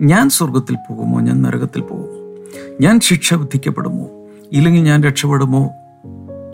ഞാൻ 0.00 0.28
സ്വർഗത്തിൽ 0.28 0.74
പോകുമോ 0.74 1.20
ഞാൻ 1.20 1.42
നരകത്തിൽ 1.42 1.80
പോകുമോ 1.80 2.44
ഞാൻ 2.80 3.00
ശിക്ഷ 3.00 3.34
വിധിക്കപ്പെടുമോ 3.34 4.28
ഇല്ലെങ്കിൽ 4.52 4.82
ഞാൻ 4.82 5.02
രക്ഷപ്പെടുമോ 5.02 5.70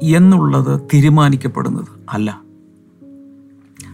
എന്നുള്ളത് 0.03 0.81
തീരുമാനിക്കപ്പെടുന്നത് 0.95 1.89
അല്ല. 2.11 2.48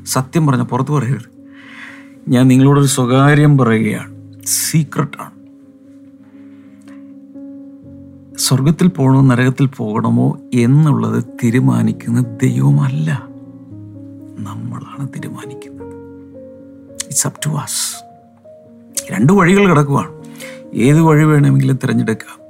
സത്യം 0.07 0.47
പറഞ്ഞ 0.47 0.63
പുറത്ത് 0.63 0.91
പറയരുത്. 0.91 1.35
ഞാൻ 2.29 2.49
നിങ്ങളോടൊരു 2.49 2.87
സ്വകാര്യം 2.87 3.59
പറയുകയാണ്. 3.59 4.43
സീക്രട്ടാണ് 4.47 5.35
സ്വർഗത്തിൽ 8.39 8.89
പോകണോ 8.89 9.21
നരകത്തിൽ 9.21 9.67
പോകണമോ 9.67 10.39
എന്നുള്ളത് 10.55 11.25
തീരുമാനിക്കുന്ന 11.25 12.21
ദൈവമല്ല. 12.43 13.29
നമ്മളാണ് 14.39 15.09
തീരുമാനിക്കുന്നത്. 15.09 15.85
ഇറ്റ്സ് 17.05 17.27
അപ് 17.27 17.47
ടു 17.47 17.51
വാസ് 17.51 18.05
രണ്ട് 19.13 19.33
വഴികൾ 19.33 19.69
കിടക്കുവാണ്. 19.69 20.25
ഏത് 20.75 21.01
വഴി 21.01 21.25
വേണമെങ്കിലും 21.25 21.79
തിരഞ്ഞെടുക്കാം. 21.83 22.44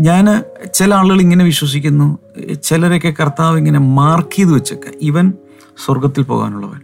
ഞാൻ 0.00 0.42
ചില 0.74 0.94
ആളുകൾ 0.94 1.20
ഇങ്ങനെ 1.20 1.44
വിശ്വസിക്കുന്നു. 1.44 2.18
ചിലരൊക്കെ 2.62 3.14
കർത്താവ് 3.20 3.58
ഇങ്ങനെ 3.58 3.78
മാർക്ക് 3.78 4.36
ചെയ്ത് 4.36 4.52
വെച്ചേക്ക. 4.52 4.80
ഇവൻ 5.02 5.32
സ്വർഗത്തിൽ 5.84 6.22
പോകാനുള്ളവൻ. 6.22 6.80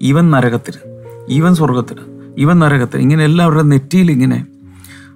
ഇവൻ 0.00 0.30
നരകത്തിന് 0.30 1.02
ഇവൻ 1.28 1.54
സ്വർഗത്തിന് 1.54 2.00
ഇവൻ 2.38 2.58
നരകത്തിന് 2.58 3.02
ഇങ്ങനെ 3.02 3.24
എല്ലാവരുടെ 3.24 3.62
നെറ്റിയിൽ 3.62 4.10
ഇങ്ങനെ. 4.10 4.46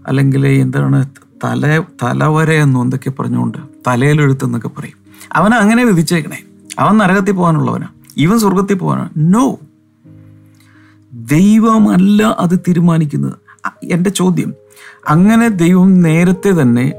അല്ലെങ്കിൽ 0.07 0.47
എന്താണ് 0.47 1.07
തല 1.45 1.83
തലവര 2.03 2.51
എന്നോ 2.51 2.83
എന്തൊക്കെ 2.83 3.11
പറഞ്ഞുകൊണ്ട് 3.11 3.59
തലയിലെഴുത്തെന്നൊക്കെ 3.87 4.69
പറയും. 4.69 5.27
അവൻ 5.33 5.55
അങ്ങനെ 5.55 5.85
വിധിച്ചേക്കണേ. 5.85 6.43
അവൻ 6.79 6.97
നരകത്തിൽ 6.97 7.33
പോകാനുള്ളവനാ. 7.33 7.89
ഇവൻ 8.17 8.39
സ്വർഗത്തിൽ 8.39 8.75
പോകാനാണ് 8.75 9.09
നോ 9.19 9.59
ദൈവമല്ല 11.13 12.23
അത് 12.23 12.59
തീരുമാനിക്കുന്നത്. 12.59 13.35
എന്റെ 13.83 14.11
ചോദ്യം. 14.11 14.55
അങ്ങനെ 15.09 15.49
ദൈവം 15.49 16.01
നേരത്തെ 16.01 16.63
തന്നെ 16.63 16.93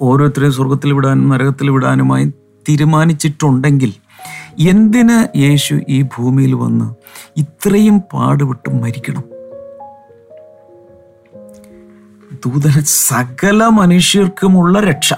ഓരോരുത്തരെയും 0.00 0.52
സ്വർഗത്തിൽ 0.52 0.92
വിടാനും 0.92 1.28
നരകത്തിൽ 1.28 1.70
വിടാനുമായി 1.70 2.24
തീരുമാനിച്ചിട്ടുണ്ടെങ്കിൽ 2.68 3.94
എന്തിന് 4.68 5.38
യേശു 5.38 5.80
ഈ 5.88 6.02
ഭൂമിയിൽ 6.02 6.54
വന്ന് 6.54 6.94
ഇത്രയും 7.36 7.98
പാടുപെട്ട് 7.98 8.70
മരിക്കണം? 8.70 9.24
ദൂതന് 12.32 12.84
സകല 12.84 13.64
മനുഷ്യർക്കുമുള്ള 13.64 14.80
രക്ഷ. 14.80 15.14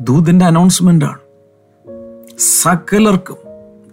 ദൂതന്റെ 0.00 0.44
അനൗൺസ്മെന്റ് 0.44 1.04
ആണ്. 1.04 1.18
സകലർക്കും 2.62 3.36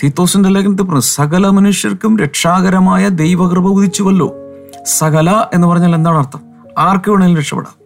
തീത്തോസിന്റെ 0.04 0.50
ലേഖനത്തിൽ 0.50 0.84
പറഞ്ഞു 0.84 1.00
സകല 1.00 1.48
മനുഷ്യർക്കും 1.48 2.20
രക്ഷാകരമായ 2.20 3.08
ദൈവകൃപ 3.08 3.68
ഉദിച്ചുവല്ലോ. 3.68 4.36
സകല 4.86 5.46
എന്ന് 5.54 5.68
പറഞ്ഞാൽ 5.68 5.96
എന്താണ് 5.96 6.18
അർത്ഥം? 6.18 6.42
ആർക്ക് 6.78 7.12
വേണമെങ്കിലും 7.12 7.40
രക്ഷപ്പെടാം. 7.40 7.81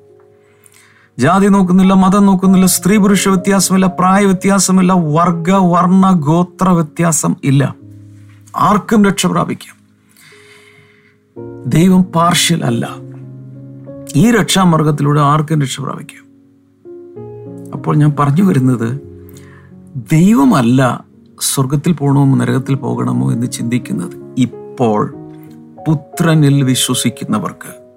ജാതി 1.20 1.48
നോക്കുന്നില്ല 1.48 1.94
മതം 1.94 2.26
നോക്കുന്നില്ല 2.26 2.66
സ്ത്രീ 2.66 2.98
പുരുഷ 2.98 3.28
വ്യത്യാസമില്ല 3.28 3.86
പ്രായ 3.86 4.26
വ്യത്യാസമില്ല 4.26 4.94
വർഗ 4.94 5.52
വർണ 5.52 6.12
ഗോത്ര 6.12 6.70
വ്യത്യാസം 6.70 7.36
ഇല്ല. 7.44 7.76
ആർക്കും 8.56 9.06
രക്ഷ 9.06 9.26
പ്രാപിക്കാം. 9.26 9.76
ദൈവം 11.68 12.04
പാർഷ്യൽ 12.04 12.66
അല്ല. 12.66 12.90
ഈ 14.16 14.32
രക്ഷാമാർഗത്തിലൂടെ 14.32 15.22
ആർക്കും 15.22 15.62
രക്ഷ 15.62 15.80
പ്രാപിക്കാം. 15.80 16.26
അപ്പോൾ 17.72 17.96
ഞാൻ 17.96 18.14
പറഞ്ഞു 18.20 18.44
വരുന്നത് 18.44 19.00
ദൈവമല്ല 20.12 21.06
സ്വർഗത്തിൽ 21.42 21.94
പോകണമോ 21.94 22.36
നരകത്തിൽ 22.36 22.76
പോകണമോ 22.76 23.32
എന്ന് 23.32 23.52
ചിന്തിക്കുന്നത് 23.52 24.36
ഇപ്പോൾ 24.38 25.16
പുത്രനിൽ 25.88 26.64
വിശ്വസിക്കുന്നവർക്ക് 26.64 27.88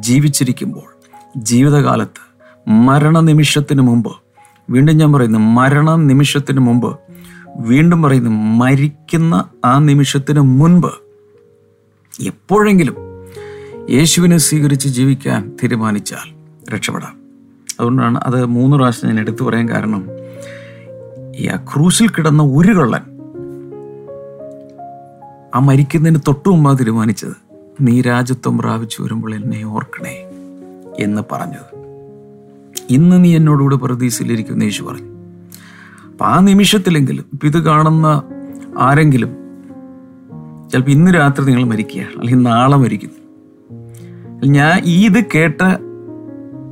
ജീവിച്ചിരിക്കുമ്പോൾ 0.00 0.92
ജീവിതകാലത്ത് 1.36 2.21
മരണനിമിഷത്തിന് 2.68 3.82
മുമ്പ്. 3.82 4.12
വീണ്ടും 4.70 4.96
ഞാൻ 4.96 5.12
പറയുന്നു 5.12 5.38
മരണ 5.38 5.94
നിമിഷത്തിന് 5.94 6.60
മുമ്പ്. 6.60 6.98
വീണ്ടും 7.56 8.02
പറയുന്നു 8.02 8.30
മരിക്കുന്ന 8.30 9.44
ആ 9.64 9.78
നിമിഷത്തിന് 9.78 10.40
മുൻപ്. 10.40 10.92
എപ്പോഴെങ്കിലും 12.22 12.96
യേശുവിനെ 13.90 14.36
സ്വീകരിച്ച് 14.36 14.88
ജീവിക്കാൻ 14.88 15.56
തീരുമാനിച്ചാൽ 15.62 16.34
രക്ഷപ്പെടാം. 16.74 17.22
അതുകൊണ്ടാണ് 17.80 18.18
അത് 18.18 18.44
മൂന്ന് 18.44 18.76
പ്രാവശ്യം 18.76 19.10
ഞാൻ 19.10 19.20
എടുത്തു 19.20 19.44
പറയാൻ 19.44 19.68
കാരണം 19.68 20.08
ഈ 21.36 21.46
ആ 21.46 21.56
ക്രൂശിൽ 21.56 22.08
കിടന്ന 22.08 22.42
ഒരു 22.42 22.72
കള്ളൻ 22.72 23.00
ആ 25.54 25.58
മരിക്കുന്നതിന് 25.58 26.18
തൊട്ടു 26.26 26.48
മുമ്പാണ് 26.48 26.78
തീരുമാനിച്ചത് 26.78 27.32
നീ 27.80 28.00
രാജ്യത്വം 28.00 28.58
പ്രാപിച്ചു 28.58 29.02
വരുമ്പോൾ 29.02 29.34
എന്നെ 29.34 29.64
ഓർക്കണേ 29.64 30.16
എന്ന് 31.00 31.22
പറഞ്ഞത്. 31.32 31.81
ഇന്ന് 32.90 33.24
നീ 33.24 33.36
എന്നോടുകൂടെ 33.36 33.76
പ്രതീക്ഷയിലിരിക്കും 33.76 34.62
യേശു 34.62 34.82
പറഞ്ഞു. 34.82 35.12
അപ്പം 36.12 36.26
ആ 36.26 36.40
നിമിഷത്തിലെങ്കിലും 36.40 37.24
ഇപ്പം 37.32 37.48
ഇത് 37.48 37.58
കാണുന്ന 37.58 38.22
ആരെങ്കിലും 38.78 39.36
ചിലപ്പോൾ 40.72 40.90
ഇന്ന് 40.90 41.10
രാത്രി 41.14 41.44
നിങ്ങൾ 41.44 41.64
മരിക്കുകയാണ് 41.64 42.20
അല്ലെങ്കിൽ 42.20 42.42
നാളെ 42.42 42.76
മരിക്കുന്നു. 42.76 43.22
ഞാൻ 44.46 44.82
ഈ 44.84 45.06
ഇത് 45.06 45.24
കേട്ട 45.34 45.62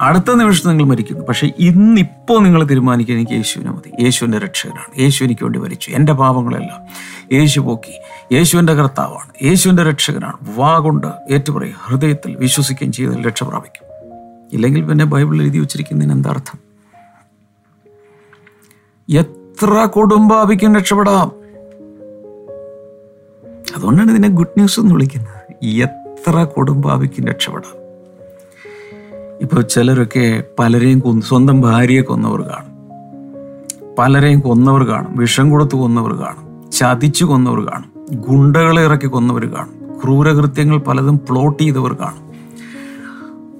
അടുത്ത 0.03 0.35
നിമിഷം 0.35 0.69
നിങ്ങൾ 0.69 0.85
മരിക്കുന്നു. 0.85 1.25
പക്ഷെ 1.25 1.53
ഇന്നിപ്പോൾ 1.59 2.43
നിങ്ങൾ 2.43 2.65
തീരുമാനിക്കുക 2.65 3.15
എനിക്ക് 3.15 3.33
യേശുവിനെ 3.33 3.71
മതി. 3.71 4.03
യേശുവിന്റെ 4.03 4.39
രക്ഷകനാണ്. 4.39 5.01
യേശു 5.01 5.25
എനിക്ക് 5.25 5.43
വേണ്ടി 5.43 5.59
മരിച്ചു. 5.59 5.91
എന്റെ 5.91 6.13
പാപങ്ങളെല്ലാം 6.13 6.81
യേശു 7.33 7.61
പോക്കി. 7.61 8.01
യേശുവിന്റെ 8.35 8.75
കർത്താവാണ്. 8.75 9.45
യേശുവിന്റെ 9.45 9.83
രക്ഷകനാണ്. 9.83 10.59
വാ 10.59 10.79
കൊണ്ട് 10.79 11.07
ഏറ്റുപറയും 11.31 11.75
ഹൃദയത്തിൽ 11.85 12.37
വിശ്വസിക്കുകയും 12.37 12.93
ചെയ്തതിൽ 12.93 13.27
രക്ഷ 13.27 13.43
പ്രാപിക്കും. 13.43 13.90
ഇല്ലെങ്കിൽ 14.53 14.85
പിന്നെ 14.85 15.05
ബൈബിൾ 15.05 15.43
എഴുതി 15.43 15.59
വെച്ചിരിക്കുന്നതിന് 15.59 16.13
എന്താ 16.13 16.31
അർത്ഥം? 16.31 16.71
എത്ര 19.11 19.85
കൊടുമ്പാപിക്കും 19.85 20.77
രക്ഷപ്പെടാം. 20.77 21.33
അതുകൊണ്ടാണ് 23.77 24.11
ഇതിനെ 24.11 24.29
ഗുഡ് 24.29 24.49
ന്യൂസ് 24.49 24.81
എന്ന് 24.81 24.95
വിളിക്കുന്നത്. 24.95 25.65
എത്ര 25.65 26.45
കുടുംബാപിക്കും 26.45 27.27
രക്ഷപ്പെടാം. 27.27 27.81
ഇപ്പോൾ 29.41 29.61
ചിലരൊക്കെ 29.61 30.45
പലരെയും 30.59 30.99
കൊന്ന് 30.99 31.23
സ്വന്തം 31.23 31.61
ഭാര്യയെ 31.61 32.03
കൊന്നവർ 32.03 32.41
കാണും. 32.41 32.71
പലരെയും 33.99 34.41
കൊന്നവർ 34.41 34.83
കാണും. 34.83 35.17
വിഷം 35.17 35.51
കൊടുത്ത് 35.51 35.77
കൊന്നവർ 35.77 36.13
കാണും. 36.13 36.71
ചതിച്ചു 36.71 37.25
കൊന്നവർ 37.25 37.61
കാണും. 37.61 37.93
ഗുണ്ടകളെ 38.11 38.83
ഇറക്കി 38.83 39.07
കൊന്നവർ 39.07 39.47
കാണും. 39.47 40.01
ക്രൂരകൃത്യങ്ങൾ 40.05 40.79
പലതും 40.79 41.21
പ്ലോട്ട് 41.31 41.63
ചെയ്തവർ 41.63 41.93
കാണും. 41.93 42.30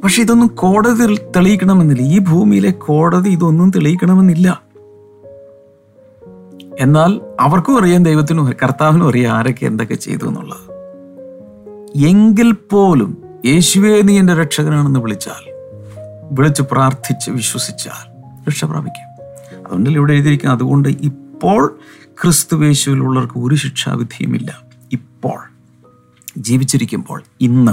പക്ഷെ 0.03 0.23
ഇതൊന്നും 0.23 0.49
കോടതി 0.49 1.17
തെളിയിക്കണമെന്നില്ല. 1.37 2.03
ഈ 2.03 2.19
ഭൂമിയിലെ 2.19 2.71
കോടതി 2.71 3.29
ഇതൊന്നും 3.29 3.71
തെളിയിക്കണമെന്നില്ല. 3.71 4.63
എന്നാൽ 6.79 7.21
അവർക്കും 7.41 7.81
അറിയാം 7.81 8.05
ദൈവത്തിനും 8.05 8.53
കർത്താവിനും 8.63 9.09
അറിയാം 9.09 9.37
ആരൊക്കെ 9.37 9.67
എന്തൊക്കെ 9.67 9.95
ചെയ്തു 9.95 10.27
എന്നുള്ളത്. 10.27 10.71
എങ്കിൽ 11.97 12.53
പോലും 12.53 13.23
യേശുവേ 13.47 14.01
നീ 14.01 14.19
എന്റെ 14.19 14.35
രക്ഷകനാണെന്ന് 14.35 15.01
വിളിച്ചാൽ 15.01 15.51
വിളിച്ച് 16.33 16.63
പ്രാർത്ഥിച്ച് 16.63 17.31
വിശ്വസിച്ചാൽ 17.31 18.11
രക്ഷ 18.49 18.65
പ്രാപിക്കും. 18.65 19.25
അതുകൊണ്ടല്ലേ 19.67 19.99
ഇവിടെ 19.99 20.13
എഴുതിയിരിക്കുന്നത്? 20.13 20.57
അതുകൊണ്ട് 20.57 20.89
ഇപ്പോൾ 20.89 21.79
ക്രിസ്തുവേശുവിലുള്ളവർക്ക് 22.23 23.39
ഒരു 23.39 23.55
ശിക്ഷാവിധിയുമില്ല. 23.55 24.63
ഇപ്പോൾ 24.93 25.39
ജീവിച്ചിരിക്കുമ്പോൾ 26.39 27.23
ഇന്ന് 27.41 27.73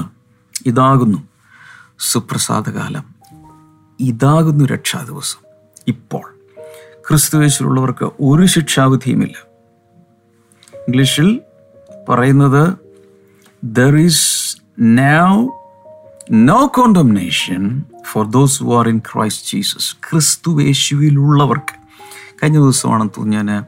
ഇതാകുന്നു. 0.70 1.18
സുപ്രസാദകാലം. 2.00 3.04
ഇതാകുന്നു 4.00 4.66
രക്ഷാ 4.66 5.04
ദിവസം 5.04 5.46
ഇപ്പോൾ 5.88 6.38
ക്രിസ്തുവേശുള്ളവർക്ക് 7.10 8.06
ഒരു 8.06 8.46
ശിക്ഷാവിധിയുമില്ല. 8.46 9.48
ഇംഗ്ലീഷിൽ 10.74 11.42
പറയുന്നത് 12.10 12.74
there 13.64 13.98
is 13.98 14.38
now 14.82 15.52
no 16.32 16.68
condemnation 16.68 17.84
for 18.06 18.30
those 18.30 18.64
who 18.64 18.80
are 18.80 18.90
in 18.90 19.00
Christ 19.00 19.58
Jesus 19.58 20.12
ക്രിസ്തു 20.12 20.62
യേശുവിലുള്ളവർക്ക് 20.62 21.76
കഴിഞ്ഞ 22.44 22.58
ദിവസമാണെന്ന് 22.58 23.14
തോന്നുന്നു 23.18 23.52
ഞാൻ 23.52 23.66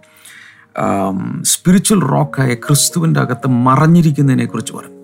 സ്പിരിച്വൽ 1.41 2.01
റോക്കായ 2.01 2.53
ക്രിസ്തുവിന്റെ 2.53 3.19
അകത്ത് 3.19 3.47
മറഞ്ഞിരിക്കുന്നതിനെ 3.47 4.45
കുറിച്ച് 4.45 4.73
പറഞ്ഞു. 4.73 4.95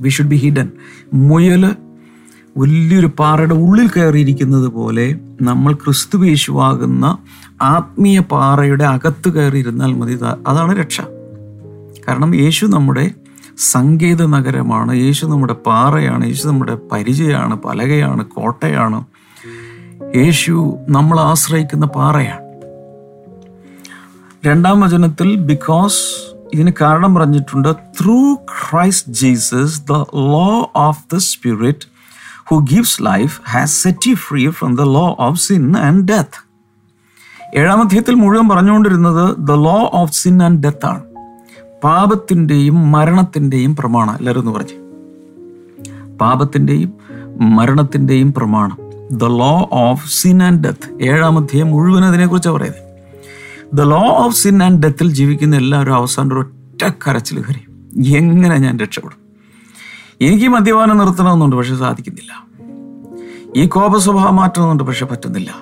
വി 0.00 0.08
ഷുഡ് 0.08 0.28
ബി 0.28 0.36
ഹിഡൻ 0.36 0.72
മുയൽ 1.14 1.76
വലിയൊരു 2.56 3.10
പാറയുടെ 3.18 3.54
ഉള്ളിൽ 3.54 3.88
കയറിയിരിക്കുന്നത് 3.88 4.66
പോലെ 4.66 5.18
നമ്മൾ 5.42 5.72
ക്രിസ്തു 5.72 6.24
യേശുവാകുന്ന 6.24 7.18
ആത്മീയ 7.62 8.20
പാറയുടെ 8.20 8.84
അകത്ത് 8.84 9.28
കയറിയിരുന്നാൽ 9.28 9.92
മതി. 9.92 10.18
അതാണ് 10.46 10.78
രക്ഷ. 10.78 11.00
കാരണം 12.08 12.34
യേശു 12.34 12.66
നമ്മുടെ 12.66 13.10
സങ്കേത 13.58 14.22
നഗരമാണ് 14.22 14.94
യേശു 14.94 15.26
നമ്മുടെ 15.26 15.52
പാറയാണ് 15.52 16.26
യേശു 16.26 16.48
നമ്മുടെ 16.48 16.78
പരിചയമാണ് 16.92 17.62
പലകയാണ് 17.62 18.24
കോട്ടയാണ്. 18.24 19.04
യേശു 20.16 20.76
നമ്മൾ 20.88 21.20
ആശ്രയിക്കുന്ന 21.20 21.86
പാറയാണ്. 21.86 22.44
രണ്ടാം 24.46 24.80
വചനത്തിൽ 24.80 25.36
ബിക്കോസ് 25.36 25.96
ഇതിന് 26.54 26.70
കാരണം 26.80 27.14
പറഞ്ഞിട്ടുണ്ട് 27.14 27.72
through 27.72 28.34
Christ 28.34 29.12
Jesus 29.12 29.82
the 29.82 29.92
law 30.14 30.72
of 30.76 31.04
the 31.14 31.16
Spirit 31.16 31.93
who 32.48 32.56
gives 32.56 33.14
life 33.14 33.30
has 33.30 33.88
set 33.88 33.96
you 34.08 34.16
free 34.16 34.50
from 34.50 34.76
the 34.76 34.80
law 34.80 35.16
of 35.18 35.40
sin 35.40 35.76
and 35.76 36.08
death 36.08 36.44
ഏഴാം 37.56 37.82
അധ്യായത്തിൽ 37.82 38.14
മുഴുവൻ 38.14 38.48
പറഞ്ഞുകൊണ്ടിരുന്നത് 38.48 39.36
the 39.38 39.50
law 39.50 39.90
of 39.94 40.12
sin 40.12 40.42
and 40.42 40.62
death 40.62 40.86
ആണ്. 40.86 41.02
പാപത്തിന്റെയും 41.84 42.92
മരണത്തിന്റെയും 42.92 43.76
പ്രമാണം. 43.76 44.16
എല്ലാവരും 44.16 44.40
ഒന്ന് 44.40 44.52
പറഞ്ഞു. 44.52 44.72
പാപത്തിന്റെയും 46.16 46.94
മരണത്തിന്റെയും 47.56 48.32
പ്രമാണം. 48.32 48.78
The 49.12 49.24
law 49.24 49.68
of 49.72 50.22
sin 50.22 50.42
and 50.42 50.64
death 50.64 51.02
ഏഴാം 51.02 51.38
അധ്യായം 51.38 51.68
മുഴുവൻ 51.68 52.04
അതിനെക്കുറിച്ചാണ് 52.04 52.54
പറയുന്നത്. 52.54 52.82
The 53.74 53.80
law 53.80 54.06
of 54.06 54.36
sin 54.36 54.62
and 54.62 54.82
ഡെത്തിൽ 54.82 55.12
ജീവിക്കുന്ന 55.12 55.56
എല്ലാവരും 55.56 55.94
അവസാനം 55.94 56.28
ഒരു 56.28 56.34
ഒറ്റ 56.34 56.94
കരച്ചിൽ 57.08 57.42
കരയും. 57.42 57.90
എങ്ങനെ 58.16 58.56
ഞാൻ 58.56 58.78
രക്ഷപ്പെടും? 58.78 59.23
എനിക്ക് 60.20 60.48
മദ്യപാനം 60.48 60.98
നിർത്തണമെന്നുണ്ട് 60.98 61.56
പക്ഷെ 61.56 61.76
സാധിക്കുന്നില്ല. 61.76 62.46
ഈ 63.56 63.66
കോപ 63.66 63.96
സ്വഭാവം 63.96 64.36
മാറ്റണമെന്നുണ്ട് 64.36 64.84
പക്ഷെ 64.84 65.04
പറ്റുന്നില്ല. 65.04 65.54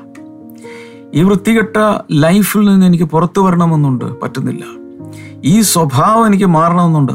ഈ 1.14 1.22
വൃത്തികെട്ട 1.22 1.76
ലൈഫിൽ 2.12 2.64
നിന്ന് 2.64 2.86
എനിക്ക് 2.86 3.04
പുറത്തു 3.04 3.40
വരണമെന്നുണ്ട് 3.40 4.20
പറ്റുന്നില്ല. 4.20 4.64
ഈ 5.44 5.60
സ്വഭാവം 5.60 6.26
എനിക്ക് 6.26 6.44
മാറണമെന്നുണ്ട് 6.44 7.12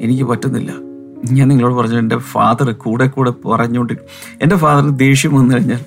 എനിക്ക് 0.00 0.24
പറ്റുന്നില്ല. 0.24 0.72
ഞാൻ 1.32 1.48
നിങ്ങളോട് 1.48 1.74
പറഞ്ഞു 1.74 1.98
എന്റെ 1.98 2.16
ഫാദർ 2.16 2.72
കൂടെ 2.72 3.06
കൂടെ 3.06 3.30
പറഞ്ഞുകൊണ്ടിരിക്കും 3.30 4.38
എന്റെ 4.42 4.56
ഫാദർ 4.56 4.90
ദേഷ്യം 4.90 5.34
വന്നു 5.34 5.54
കഴിഞ്ഞാൽ 5.54 5.80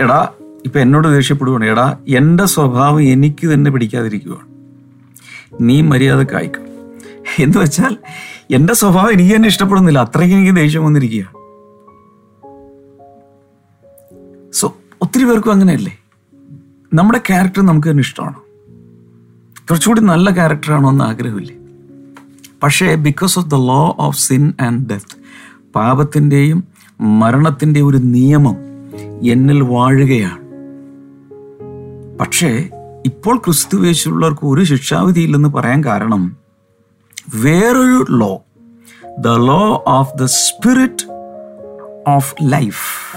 എടാ 0.00 0.28
ഇപ്പൊ 0.64 0.80
എന്നോട് 0.80 1.08
ദേഷ്യപ്പെടുകയാണ് 1.08 1.64
എടാ 1.64 1.96
എന്റെ 2.08 2.44
സ്വഭാവം 2.44 3.02
എനിക്ക് 3.02 3.46
തന്നെ 3.46 3.70
പിടിക്കാതിരിക്കുകയാണ് 3.70 4.50
നീ 5.60 5.80
മര്യാദക്കായിക്കും. 5.80 6.62
എന്ന് 7.38 7.58
വെച്ചാൽ 7.58 7.96
എന്റെ 8.54 8.74
സ്വഭാവം 8.74 9.12
എനിക്ക് 9.12 9.36
തന്നെ 9.36 9.46
ഇഷ്ടപ്പെടുന്നില്ല. 9.46 9.98
അത്രയ്ക്ക് 9.98 10.36
എനിക്ക് 10.36 10.56
ദേഷ്യം 10.56 10.84
വന്നിരിക്കുകയാണ് 10.84 11.40
സോ 14.52 14.76
ഒത്തിരി 15.02 15.24
പേർക്കും 15.24 15.52
അങ്ങനെയല്ലേ? 15.52 15.98
നമ്മുടെ 16.94 17.18
ക്യാരക്ടർ 17.18 17.62
നമുക്ക് 17.62 17.88
തന്നെ 17.88 18.00
ഇഷ്ടമാണ്. 18.00 18.34
കുറച്ചുകൂടി 19.70 20.00
നല്ല 20.00 20.34
ക്യാരക്ടറാണോ 20.34 20.90
എന്ന് 20.90 21.04
ആഗ്രഹമില്ലേ? 21.04 21.56
പക്ഷേ 22.62 22.94
because 22.94 23.38
of 23.38 23.46
the 23.46 23.54
law 23.54 23.96
of 23.98 24.18
sin 24.18 24.52
and 24.60 24.88
death 24.88 25.16
പാപത്തിന്റെയും 25.74 26.64
മരണത്തിന്റെയും 27.00 27.86
ഒരു 27.86 27.96
നിയമം 27.96 28.56
എന്നിൽ 29.30 29.62
വാഴുകയാണ്. 29.62 30.40
പക്ഷേ 32.18 32.68
ഇപ്പോൾ 33.06 33.38
ക്രിസ്തുവേശുള്ളവർക്ക് 33.38 34.46
ഒരു 34.46 34.64
ശിക്ഷാവിധിയില്ലെന്ന് 34.64 35.48
പറയാൻ 35.48 35.84
കാരണം 35.84 36.39
വേറൊരു 37.34 38.06
law 38.10 38.42
the 39.18 39.28
law 39.28 39.84
of 39.86 40.18
the 40.18 40.24
Spirit 40.24 41.12
of 42.08 42.34
life 42.42 43.16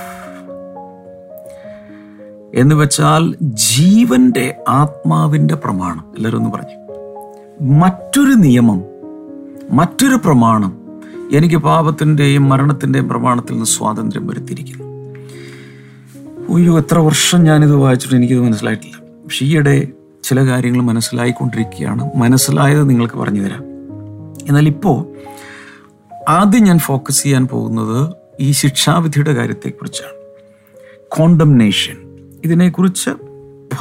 എന്ന് 2.53 2.75
വെച്ചാൽ 2.75 3.35
ജീവന്റെ 3.41 4.55
ആത്മാവിന്റെ 4.69 5.55
പ്രമാണം. 5.55 6.05
എല്ലാവരും 6.15 6.37
ഒന്ന് 6.37 6.49
പറഞ്ഞു. 6.49 6.83
മറ്റൊരു 7.61 8.33
നിയമം 8.33 8.83
മറ്റൊരു 9.71 10.15
പ്രമാണം 10.15 10.77
എനിക്ക് 11.33 11.55
പാപത്തിന്റെയും 11.55 12.49
മരണത്തിന്റെയും 12.49 13.09
പ്രമാണത്തിൽ 13.09 13.53
നിന്ന് 13.53 13.65
സ്വാതന്ത്ര്യം 13.65 14.27
വരുത്തിയിരിക്കുന്നു. 14.27 14.85
അയ്യോ 16.55 16.77
എത്ര 16.77 16.99
വർഷം 16.99 17.43
ഞാനിത് 17.43 17.75
വായിച്ചിട്ട് 17.75 18.15
എനിക്കിത് 18.15 18.39
മനസ്സിലായിട്ടില്ല. 18.39 19.23
പക്ഷേ 19.23 19.45
ഈയിടെ 19.45 19.87
ചില 20.23 20.47
കാര്യങ്ങൾ 20.47 20.81
മനസ്സിലായിക്കൊണ്ടിരിക്കുകയാണ്. 20.81 22.11
മനസ്സിലായത് 22.15 22.89
നിങ്ങൾക്ക് 22.89 23.15
പറഞ്ഞു 23.15 23.41
തരാം. 23.41 23.72
എന്നാൽ 24.47 24.67
ഇപ്പോൾ 24.67 25.05
ആദ്യം 26.29 26.63
ഞാൻ 26.63 26.79
ഫോക്കസ് 26.79 27.23
ചെയ്യാൻ 27.23 27.47
പോകുന്നത് 27.47 28.13
ഈ 28.39 28.51
ശിക്ഷാവിധിയുടെ 28.51 29.33
കാര്യത്തെക്കുറിച്ചാണ്. 29.33 30.23
കോണ്ടംനേഷൻ 31.09 31.97
ഇതിനെക്കുറിച്ച് 32.45 33.09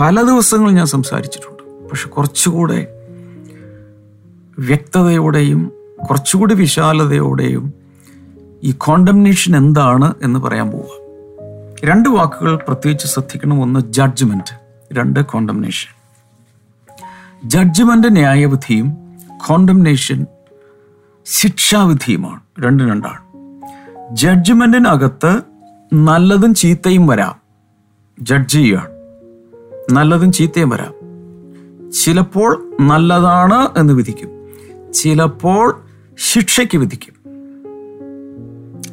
പല 0.00 0.22
ദിവസങ്ങൾ 0.22 0.70
ഞാൻ 0.70 0.86
സംസാരിച്ചിട്ടുണ്ട്. 0.86 1.88
പക്ഷെ 1.88 2.08
കുറച്ചുകൂടെ 2.08 2.88
വ്യക്തതയോടെയും 4.58 5.72
കുറച്ചുകൂടി 6.10 6.54
വിശാലതയോടെയും 6.54 7.74
ഈ 8.62 8.72
കോണ്ടംനേഷൻ 8.72 9.56
എന്താണ് 9.56 10.14
എന്ന് 10.22 10.40
പറയാൻ 10.40 10.70
പോവുക. 10.70 11.02
രണ്ട് 11.84 12.08
വാക്കുകൾ 12.08 12.56
പ്രത്യേകിച്ച് 12.56 13.06
ശ്രദ്ധിക്കണം. 13.06 13.62
ഒന്ന് 13.62 13.80
ജഡ്ജ്മെന്റ് 13.92 14.62
രണ്ട് 14.92 15.20
കോണ്ടംനേഷൻ 15.20 16.02
ജഡ്ജ്മെന്റ് 17.48 18.12
ന്യായവിധിയും 18.12 18.92
കോണ്ടംനേഷൻ 19.46 20.26
ശിക്ഷാവിധിയുമാണ്. 21.26 22.40
രണ്ടും 22.60 22.88
രണ്ടാണ്. 22.88 23.32
ജഡ്ജ്മെന്റിനകത്ത് 24.16 25.40
നല്ലതും 25.94 26.54
ചീത്തയും 26.54 27.06
വരാം. 27.06 27.34
ജഡ്ജ് 28.20 28.52
ചെയ്യുകയാണ്. 28.52 28.88
നല്ലതും 29.92 30.32
ചീത്തയും 30.32 30.68
വരാം. 30.68 30.94
ചിലപ്പോൾ 31.90 32.76
നല്ലതാണ് 32.80 33.68
എന്ന് 33.78 33.94
വിധിക്കും. 33.94 34.30
ചിലപ്പോൾ 34.92 35.84
ശിക്ഷയ്ക്ക് 36.18 36.78
വിധിക്കും. 36.78 37.12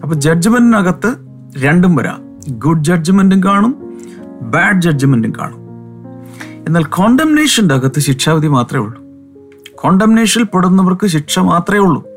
അപ്പൊ 0.03 0.15
ജഡ്ജ്മെന്റിനകത്ത് 0.15 1.15
രണ്ടും 1.57 1.95
വരാം. 1.95 2.39
ഗുഡ് 2.49 2.83
ജഡ്ജ്മെന്റും 2.83 3.43
കാണും 3.43 3.97
ബാഡ് 4.41 4.81
ജഡ്ജ്മെന്റും 4.81 5.33
കാണും. 5.41 5.59
എന്നാൽ 6.67 6.83
കോണ്ടംനേഷന്റെ 6.83 7.75
അകത്ത് 7.75 7.99
ശിക്ഷാവിധി 7.99 8.47
മാത്രമേ 8.47 8.83
ഉള്ളൂ. 8.83 9.03
കോണ്ടംനേഷനിൽ 9.75 10.43
പെടുന്നവർക്ക് 10.43 11.07
ശിക്ഷ 11.07 11.39
മാത്രമേ 11.39 11.79
ഉള്ളൂ. 11.79 12.08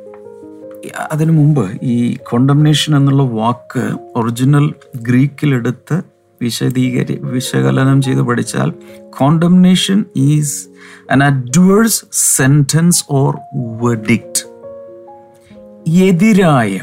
അതിനു 1.12 1.32
മുമ്പ് 1.32 1.70
ഈ 1.82 2.16
കോണ്ടംനേഷൻ 2.16 2.96
എന്നുള്ള 2.96 3.22
വാക്ക് 3.22 3.96
ഒറിജിനൽ 4.16 4.74
ഗ്രീക്കിലെടുത്ത് 4.96 6.02
വിശദീകരി 6.42 7.18
വിശകലനം 7.22 8.02
ചെയ്ത് 8.02 8.22
പഠിച്ചാൽ 8.22 8.72
condemnation 9.10 10.04
is 10.16 10.66
an 11.10 11.22
adverse 11.22 12.04
sentence 12.12 13.04
or 13.10 13.36
verdict 13.54 14.52
എതിരായ 15.90 16.80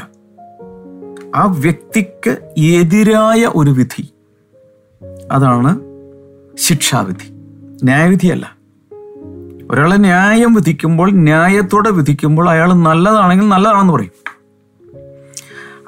ആ 1.34 1.46
വ്യക്തിക്ക് 1.46 2.60
എതിരായ 2.60 3.52
ഒരു 3.56 3.70
വിധി. 3.70 4.12
അതാണ് 5.32 5.80
ശിക്ഷാവിധി. 6.56 7.30
ന്യായവിധിയല്ല. 7.84 8.56
ഒരാളെ 9.70 9.96
ന്യായം 9.96 10.54
വിധിക്കുമ്പോൾ 10.54 11.10
ന്യായത്തോടെ 11.10 11.90
വിധിക്കുമ്പോൾ 11.90 12.50
അയാൾ 12.50 12.72
നല്ലതാണെങ്കിൽ 12.72 13.48
നല്ലതാണെന്ന് 13.48 13.92
പറയും. 13.92 14.10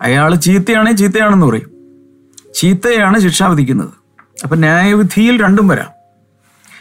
അയാൾ 0.01 0.35
ചീത്തയാണെങ്കിൽ 0.35 0.97
ചീത്തയാണെന്ന് 0.97 1.47
പറയും. 1.47 1.71
ചീത്തയാണ് 2.55 3.19
ശിക്ഷ 3.19 3.43
വിധിക്കുന്നത്. 3.43 3.91
അപ്പം 4.45 4.59
ന്യായവിധിയിൽ 4.59 5.43
രണ്ടും 5.43 5.69
വരാം. 5.69 5.89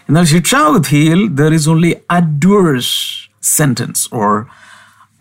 എന്നാൽ 0.09 0.23
ശിക്ഷാവിധിയിൽ 0.23 1.27
there 1.27 1.53
is 1.53 1.69
only 1.69 1.97
adverse 2.11 3.29
sentence 3.41 4.09
or 4.13 4.45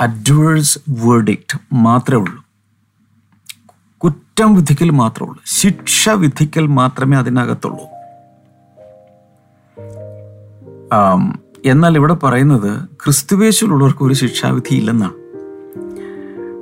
adverse 0.00 0.78
verdict 0.88 1.58
മാത്രമേ 1.72 2.20
ഉള്ളൂ. 2.20 2.44
കുറ്റം 3.98 4.54
വിധിക്കൽ 4.54 4.90
മാത്രമേ 4.90 5.28
ഉള്ളൂ. 5.28 5.42
ശിക്ഷ 5.46 6.08
വിധിക്കൽ 6.08 6.66
മാത്രമേ 6.66 7.18
അതിനകത്തുള്ളൂ. 7.18 7.82
എന്നാൽ 11.66 11.96
ഇവിടെ 11.96 12.14
പറയുന്നത് 12.14 12.84
ക്രിസ്തുവേശുള്ളവർക്ക് 13.04 14.04
ഒരു 14.04 14.14
ശിക്ഷാവിധി 14.14 14.74
ഇല്ലെന്നാണ് 14.74 15.12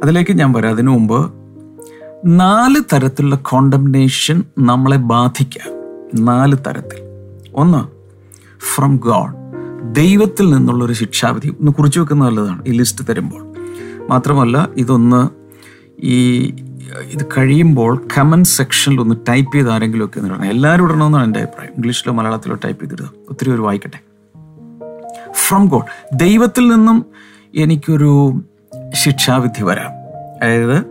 അതിലേക്ക് 0.03 0.33
ഞാൻ 0.33 0.53
വരാം. 0.53 0.73
അതിനു 0.73 0.91
മുമ്പ് 0.91 1.33
നാല് 2.27 2.77
തരത്തിലുള്ള 2.95 3.37
കോണ്ടംനേഷൻ 3.37 4.45
നമ്മളെ 4.59 4.97
ബാധിക്കാം. 4.97 5.73
നാല് 6.25 6.57
തരത്തിൽ. 6.67 6.99
ഒന്ന് 7.55 7.89
ഫ്രം 8.75 8.97
ഗോഡ് 8.97 9.35
ദൈവത്തിൽ 9.95 10.51
നിന്നുള്ളൊരു 10.51 10.93
ശിക്ഷാവിധി. 10.93 11.49
ഒന്ന് 11.49 11.73
കുറിച്ചു 11.73 12.01
വെക്കുന്നത് 12.01 12.29
നല്ലതാണ്. 12.29 12.65
ഈ 12.67 12.71
ലിസ്റ്റ് 12.71 13.05
തരുമ്പോൾ. 13.09 13.55
മാത്രമല്ല 14.09 14.69
ഇതൊന്ന് 14.77 15.29
ഈ 16.01 16.43
ഇത് 17.05 17.27
കഴിയുമ്പോൾ 17.39 18.07
കമന്റ് 18.19 18.49
സെക്ഷനിൽ 18.49 19.01
ഒന്ന് 19.01 19.15
ടൈപ്പ് 19.29 19.55
ചെയ്ത് 19.55 19.71
ആരെങ്കിലും 19.71 20.05
ഒക്കെ 20.05 20.19
ഒന്ന് 20.19 20.35
ഇടണം. 20.35 20.45
എല്ലാവരും 20.45 20.85
ഇടണമെന്നാണ് 20.85 21.25
എന്റെ 21.25 21.41
അഭിപ്രായം. 21.41 21.73
ഇംഗ്ലീഷിലോ 21.75 22.15
മലയാളത്തിലോ 22.15 22.59
ടൈപ്പ് 22.65 22.85
ചെയ്തിടുക. 22.85 23.13
ഒത്തിരി 23.31 23.51
പേര് 23.51 23.61
വായിക്കട്ടെ. 23.61 24.08
ഫ്രം 25.49 25.65
ഗോഡ് 25.65 25.85
ദൈവത്തിൽ 26.15 26.69
നിന്നും 26.69 27.07
എനിക്കൊരു 27.55 28.43
ശിക്ഷാവിധി 28.95 29.63
വരാം. 29.63 29.91
അതായത് 30.43 30.85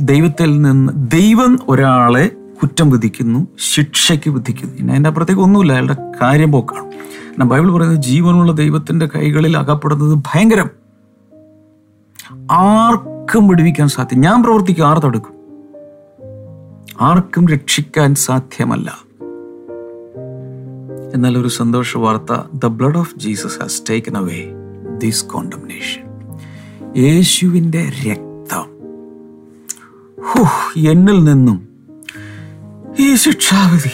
ദൈവത്തിൽ 0.00 0.62
നിന്ന് 0.62 0.92
ദൈവം 1.10 1.58
ഒരാളെ 1.68 2.30
കുറ്റം 2.62 2.90
വിധിക്കുന്നു 2.90 3.48
ശിക്ഷയ്ക്ക് 3.74 4.30
വിധിക്കുന്നു. 4.30 4.76
പിന്നെ 4.76 4.92
അതിന്റെ 4.92 5.08
അപ്പുറത്തേക്ക് 5.08 5.42
ഒന്നുമില്ല 5.42 5.72
അയാളുടെ 5.72 5.96
കാര്യം 6.22 6.52
പോക്കാണ് 6.52 6.84
എന്നാൽ 6.92 7.46
ബൈബിൾ 7.46 7.72
പറയുന്നത് 7.72 8.02
ജീവനുള്ള 8.02 8.52
ദൈവത്തിന്റെ 8.52 9.06
കൈകളിൽ 9.06 9.56
അകപ്പെടുന്നത് 9.56 10.18
ഭയങ്കരം. 10.18 10.70
ആർക്കും 12.50 13.48
വിടുവിക്കാൻ 13.48 13.88
സാധ്യം 13.88 14.20
ഞാൻ 14.20 14.42
പ്രവർത്തിക്കും 14.42 14.88
ആർ 14.88 14.98
തടുക്കും? 14.98 15.34
ആർക്കും 17.00 17.48
രക്ഷിക്കാൻ 17.48 18.14
സാധ്യമല്ല. 18.14 18.98
എന്നാൽ 21.14 21.38
ഒരു 21.38 21.48
സന്തോഷ 21.48 21.96
വാർത്ത 21.96 22.40
the 22.54 22.66
blood 22.66 22.98
of 22.98 23.18
Jesus 23.18 23.60
has 23.60 23.82
taken 23.90 24.16
away 24.16 24.44
this 24.98 25.24
condemnation 25.24 26.02
യേശുവിന്റെ 26.96 27.92
രക്തം. 28.06 28.66
എന്നിൽ 30.76 31.24
നിന്നും 31.24 31.68
ഈ 32.98 33.14
ശിക്ഷാവിധി 33.14 33.90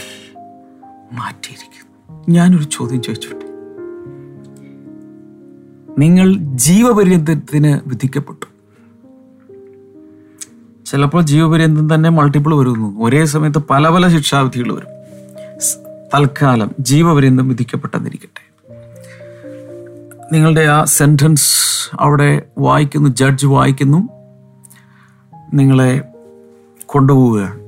മാറ്റിയിരിക്കുന്നു. 1.12 2.24
ഞാനൊരു 2.28 2.62
ചോദ്യം 2.62 3.02
ചോദിച്ചോട്ടെ? 3.02 3.46
നിങ്ങൾ 5.98 6.34
ജീവപര്യന്തത്തിന് 6.34 7.80
വിധിക്കപ്പെട്ടു. 7.86 8.46
ചിലപ്പോൾ 10.84 11.22
ജീവപര്യന്തം 11.22 11.94
തന്നെ 11.94 12.10
മൾട്ടിപ്പിൾ 12.10 12.54
വരുന്നു. 12.54 13.04
ഒരേ 13.04 13.24
സമയത്ത് 13.24 13.58
പല 13.58 13.88
പല 13.88 14.08
ശിക്ഷാവിധികൾ 14.08 14.72
വരും. 14.72 14.99
തൽക്കാലം 16.14 16.70
ജീവപര്യന്തം 16.80 17.48
വിധിക്കപ്പെട്ടെന്നിരിക്കട്ടെ. 17.48 18.50
നിങ്ങളുടെ 20.32 20.60
ആ 20.60 20.84
സെന്റൻസ് 20.84 21.90
അവിടെ 22.00 22.42
വായിക്കുന്നു 22.58 23.08
ജഡ്ജ് 23.08 23.46
വായിക്കുന്നു. 23.46 24.08
നിങ്ങളെ 25.54 26.02
കൊണ്ടുപോവുകയാണ്. 26.86 27.60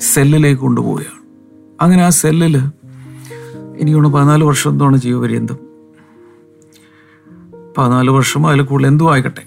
സെല്ലിലേക്ക് 0.00 0.60
കൊണ്ടുപോവുകയാണ്. 0.60 1.22
അങ്ങനെ 1.82 2.02
ആ 2.02 2.08
സെല്ലിൽ 2.08 2.56
എനിക്ക് 2.56 3.92
തോന്നുന്നു 3.92 4.18
പതിനാല് 4.18 4.44
വർഷം 4.44 4.70
എന്താണ് 4.70 4.96
ജീവപര്യന്തം? 4.96 5.58
പതിനാല് 7.78 8.10
വർഷം 8.10 8.46
അതിൽ 8.46 8.62
കൂടുതൽ 8.62 8.86
എന്തും 8.86 9.12
ആയിക്കട്ടെ. 9.12 9.42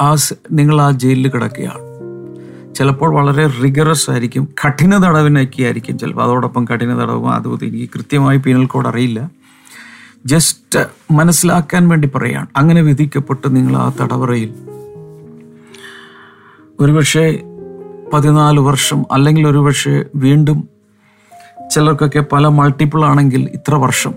ആ 0.00 0.16
നിങ്ങൾ 0.52 0.80
ആ 0.80 0.90
ജയിലിൽ 0.90 1.30
കിടക്കുകയാണ്. 1.30 1.87
ചിലപ്പോൾ 2.78 3.14
വളരെ 3.14 3.46
റിഗറസ് 3.46 4.10
ആയിരിക്കും. 4.10 4.48
കഠിന 4.66 4.96
തടവിനൊക്കെ 4.96 5.62
ആയിരിക്കും 5.62 5.98
ചിലപ്പോൾ. 5.98 6.22
അതോടൊപ്പം 6.22 6.64
കഠിന 6.64 7.02
തടവും 7.02 7.30
അതും 7.30 7.58
എനിക്ക് 7.62 7.90
കൃത്യമായി 7.94 8.38
പീനൽ 8.38 8.66
കോഡ് 8.66 8.88
അറിയില്ല. 8.88 9.30
ജസ്റ്റ് 10.26 10.86
മനസ്സിലാക്കാൻ 11.10 11.88
വേണ്ടി 11.88 12.08
പറയാണ്. 12.08 12.46
അങ്ങനെ 12.56 12.80
വിധിക്കപ്പെട്ട് 12.80 13.56
നിങ്ങൾ 13.56 13.76
ആ 13.76 13.92
തടവറയിൽ 14.00 14.54
ഒരുപക്ഷെ 16.80 17.42
പതിനാല് 18.12 18.60
വർഷം 18.60 19.04
അല്ലെങ്കിൽ 19.12 19.48
ഒരുപക്ഷെ 19.48 20.04
വീണ്ടും 20.14 20.68
ചിലർക്കൊക്കെ 21.70 22.24
പല 22.32 22.46
മൾട്ടിപ്പിൾ 22.46 23.04
ആണെങ്കിൽ 23.04 23.50
ഇത്ര 23.54 23.74
വർഷം 23.74 24.14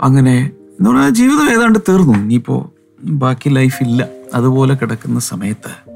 അങ്ങനെ 0.00 0.50
എന്ന് 0.80 0.90
പറഞ്ഞാൽ 0.90 1.08
ജീവിതം 1.08 1.50
ഏതാണ്ട് 1.50 1.78
തീർന്നു. 1.88 2.18
ഇനിയിപ്പോൾ 2.18 2.70
ബാക്കി 3.04 3.48
ലൈഫ് 3.48 3.82
ഇല്ല. 3.82 4.08
അതുപോലെ 4.34 4.74
കിടക്കുന്ന 4.74 5.20
സമയത്ത് 5.20 5.87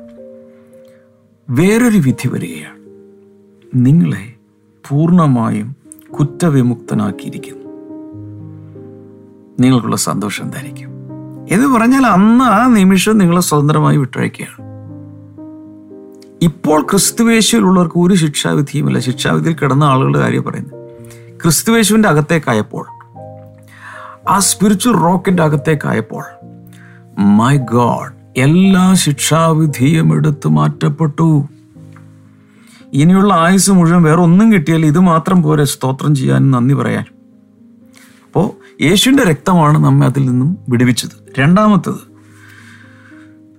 വേറൊരു 1.52 1.98
വിധി 1.98 2.28
വരികയാണ്. 2.28 2.78
നിങ്ങളെ 3.74 4.32
പൂർണമായും 4.88 5.76
കുറ്റവിമുക്തനാക്കിയിരിക്കുന്നു. 6.20 7.70
നിങ്ങൾക്കുള്ള 9.60 9.96
സന്തോഷം 9.96 10.44
എന്തായിരിക്കും? 10.44 10.88
എന്ന് 11.50 11.68
പറഞ്ഞാൽ 11.68 12.06
അന്ന് 12.06 12.44
ആ 12.44 12.66
നിമിഷം 12.66 13.18
നിങ്ങളെ 13.18 13.40
സ്വതന്ത്രമായി 13.40 13.96
വിട്ടയക്കുകയാണ്. 13.96 14.56
ഇപ്പോൾ 16.42 16.82
ക്രിസ്തുവേശുവിലുള്ളവർക്ക് 16.82 17.98
ഒരു 17.98 18.14
ശിക്ഷാവിധിയുമില്ല 18.14 18.98
ശിക്ഷാവിധിയിൽ 18.98 19.56
കിടന്ന 19.56 19.84
ആളുകളുടെ 19.84 20.18
കാര്യം 20.18 20.42
പറയുന്നത് 20.42 20.88
ക്രിസ്തുവേശുവിന്റെ 21.42 22.08
അകത്തേക്കായപ്പോൾ 22.08 22.86
ആ 24.28 24.38
സ്പിരിച്വൽ 24.38 24.94
റോക്കിന്റെ 24.94 25.42
അകത്തേക്കായപ്പോൾ 25.42 26.24
മൈ 27.18 27.56
ഗോഡ് 27.56 28.21
എല്ലാ 28.36 28.94
ശിക്ഷാവിധിയും 28.94 30.14
എടുത്തു 30.14 30.48
മാറ്റപ്പെട്ടു. 30.48 31.48
ഇനിയുള്ള 32.92 33.34
ആയുസ് 33.34 33.70
മുഴുവൻ 33.70 34.02
വേറെ 34.02 34.20
ഒന്നും 34.20 34.52
കിട്ടിയാൽ 34.52 34.86
ഇത് 34.86 34.98
മാത്രം 34.98 35.42
പോരെ 35.42 35.64
സ്തോത്രം 35.64 36.14
ചെയ്യാൻ 36.14 36.50
നന്ദി 36.50 36.74
പറയാൻ. 36.74 37.04
അപ്പോൾ 38.26 38.50
യേശുവിന്റെ 38.82 39.22
രക്തമാണ് 39.22 39.84
നമ്മെ 39.84 40.06
അതിൽ 40.06 40.26
നിന്നും 40.26 40.58
വിടുവിച്ചത്. 40.68 41.10
രണ്ടാമത്തത് 41.38 42.12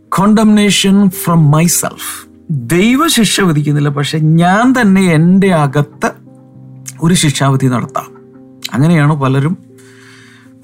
കോണ്ടംനേഷൻ 0.09 1.09
ഫ്രം 1.09 1.51
മൈസെൽഫ് 1.51 2.27
ദൈവ 2.51 3.07
ശിക്ഷ 3.07 3.41
വിധിക്കുന്നില്ല 3.41 3.89
പക്ഷെ 3.89 4.17
ഞാൻ 4.17 4.73
തന്നെ 4.81 5.01
എന്റെ 5.01 5.53
അകത്ത് 5.53 6.11
ഒരു 7.01 7.13
ശിക്ഷാവിധി 7.13 7.67
നടത്താം. 7.67 8.11
അങ്ങനെയാണ് 8.73 9.21
പലരും 9.21 9.57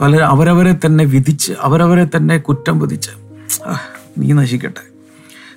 പല 0.02 0.16
അവരവരെ 0.16 0.78
തന്നെ 0.86 1.04
വിധിച്ച് 1.04 1.54
അവരവരെ 1.62 2.06
തന്നെ 2.06 2.38
കുറ്റം 2.38 2.80
വിധിച്ച്. 2.80 3.10
"ആ, 3.68 3.80
നീ 4.20 4.32
നശിക്കട്ടെ. 4.32 4.82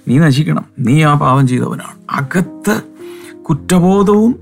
നീ 0.08 0.18
നശിക്കണം. 0.18 0.64
നീ 0.78 1.02
ആ 1.02 1.14
പാപം 1.14 1.48
ചെയ്തവനാണ്. 1.48 2.22
അകത്ത് 2.22 2.82
കുറ്റബോധവും 3.42 4.38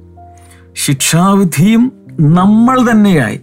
ശിക്ഷാവിധിയും 0.74 1.92
നമ്മൾ 2.20 2.90
തന്നെയായി. 2.90 3.40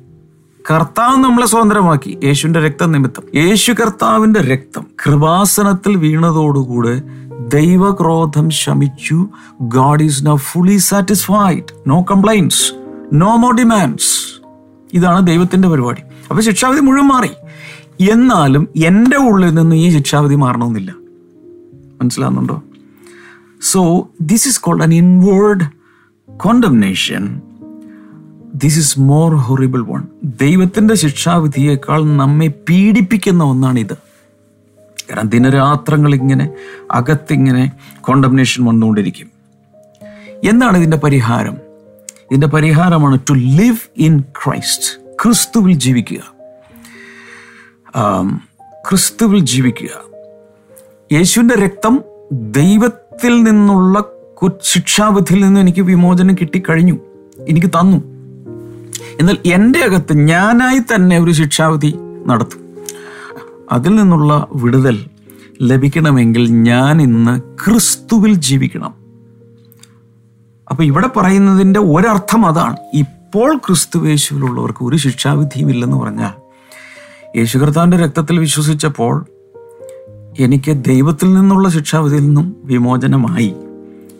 കർത്താവ് 0.72 1.18
നമ്മളെ 1.18 1.48
സ്വതന്ത്രമാക്കി. 1.48 2.20
യേശുവിന്റെ 2.24 2.60
രക്തം 2.60 2.92
നിമിത്തം. 2.92 3.24
യേശു 3.36 3.72
കർത്താവിന്റെ 3.72 4.40
രക്തം 4.40 4.86
കൃപാസനത്തിൽ 5.06 5.96
വീണതോടുകൂടെ 5.96 7.02
ദൈവക്രോധം 7.54 8.50
ശമിച്ചു. 8.50 9.28
God 9.62 10.04
is 10.04 10.26
now 10.26 10.36
fully 10.36 10.78
satisfied. 10.78 11.64
No 11.88 12.06
complaints. 12.12 12.74
No 13.14 13.36
more 13.36 13.56
demands. 13.56 14.42
ഇതാണ് 14.94 15.28
ദൈവത്തിന്റെ 15.28 15.68
പരിപാടി. 15.68 16.02
അപ്പോൾ 16.30 16.42
ശിക്ഷാവിധി 16.42 16.82
മുഴുവൻ 16.82 17.08
മാറി. 17.08 17.30
എന്നാലും 18.02 18.68
എന്റെ 18.86 19.18
ഉള്ളിൽ 19.18 19.54
നിന്ന് 19.54 19.76
ഈ 19.76 19.90
ശിക്ഷാവിധി 19.90 20.36
മാറണമെന്നില്ല. 20.36 20.96
മനസ്സിലാകുന്നുണ്ടോ 22.02 22.64
so 23.62 24.10
this 24.22 24.48
is 24.48 24.62
called 24.62 24.84
an 24.84 24.94
inward 24.94 25.64
condemnation 26.38 27.42
this 28.56 28.80
is 28.80 29.00
more 29.00 29.36
horrible 29.36 29.82
one 29.82 30.04
ദൈവത്തിന്റെ 30.24 30.96
ശിക്ഷാവിധിയേക്കാൾ 30.96 32.04
നമ്മെ 32.06 32.48
പീഡിപ്പിക്കുന്ന 32.48 33.44
ഒന്നാണിത്. 33.44 33.94
കാരണം 35.10 35.30
ദിനരാത്രങ്ങൾ 35.30 36.16
ഇങ്ങനെ 36.16 36.54
അകത്തിങ്ങനെ 36.92 37.72
കോണ്ടംനേഷൻ 38.02 38.66
വന്നുകൊണ്ടിരിക്കും. 38.66 39.28
എന്താണ് 40.44 40.78
ഇതിന്റെ 40.78 40.98
പരിഹാരം? 40.98 41.58
ഇതിന്റെ 42.22 42.48
പരിഹാരമാണ് 42.48 43.20
ടു 43.30 43.34
ലിവ് 43.34 43.78
ഇൻ 43.98 44.20
ക്രൈസ്റ്റ് 44.20 45.02
ക്രിസ്തുവിൽ 45.24 45.74
ജീവിക്കുക. 45.74 46.37
ക്രിസ്തുവിൽ 48.90 49.40
ജീവിക്കുക. 49.40 49.90
യേശുവിന്റെ 51.14 51.56
രക്തം 51.56 52.02
ദൈവത്തിൽ 52.32 53.44
നിന്നുള്ള 53.44 54.04
ശിക്ഷാവിധിയിൽ 54.62 55.44
നിന്നും 55.44 55.62
എനിക്ക് 55.62 55.82
വിമോചനം 55.82 56.36
കിട്ടിക്കഴിഞ്ഞു 56.36 56.98
എനിക്ക് 57.50 57.68
തന്നു. 57.68 57.98
എന്നാൽ 59.20 59.38
എന്റെ 59.46 59.80
അകത്ത് 59.80 60.18
ഞാനായി 60.18 60.80
തന്നെ 60.80 61.20
ഒരു 61.20 61.32
ശിക്ഷാവിധി 61.32 61.96
നടത്തും. 62.26 62.78
അതിൽ 63.72 63.96
നിന്നുള്ള 63.96 64.48
വിടുതൽ 64.56 65.06
ലഭിക്കണമെങ്കിൽ 65.62 66.52
ഞാൻ 66.52 67.02
ഇന്ന് 67.02 67.42
ക്രിസ്തുവിൽ 67.66 68.34
ജീവിക്കണം. 68.34 68.94
അപ്പൊ 70.70 70.84
ഇവിടെ 70.84 71.08
പറയുന്നതിന്റെ 71.08 71.80
ഒരർത്ഥം 71.80 72.46
അതാണ്. 72.46 72.78
ഇപ്പോൾ 72.94 73.58
ക്രിസ്തുവേശുവിലുള്ളവർക്ക് 73.58 74.84
ഒരു 74.86 74.98
ശിക്ഷാവിധിയും 74.98 75.70
ഇല്ലെന്ന് 75.70 75.98
പറഞ്ഞാൽ 75.98 76.47
യേശു 77.38 77.58
കർത്താവിന്റെ 77.58 77.98
രക്തത്തിൽ 77.98 78.40
വിശ്വസിച്ചപ്പോൾ 78.40 79.26
എനിക്ക് 80.40 80.84
ദൈവത്തിൽ 80.84 81.34
നിന്നുള്ള 81.34 81.70
ശിക്ഷാവിധിയിൽ 81.70 82.26
നിന്നും 82.26 82.56
വിമോചനമായി. 82.64 83.54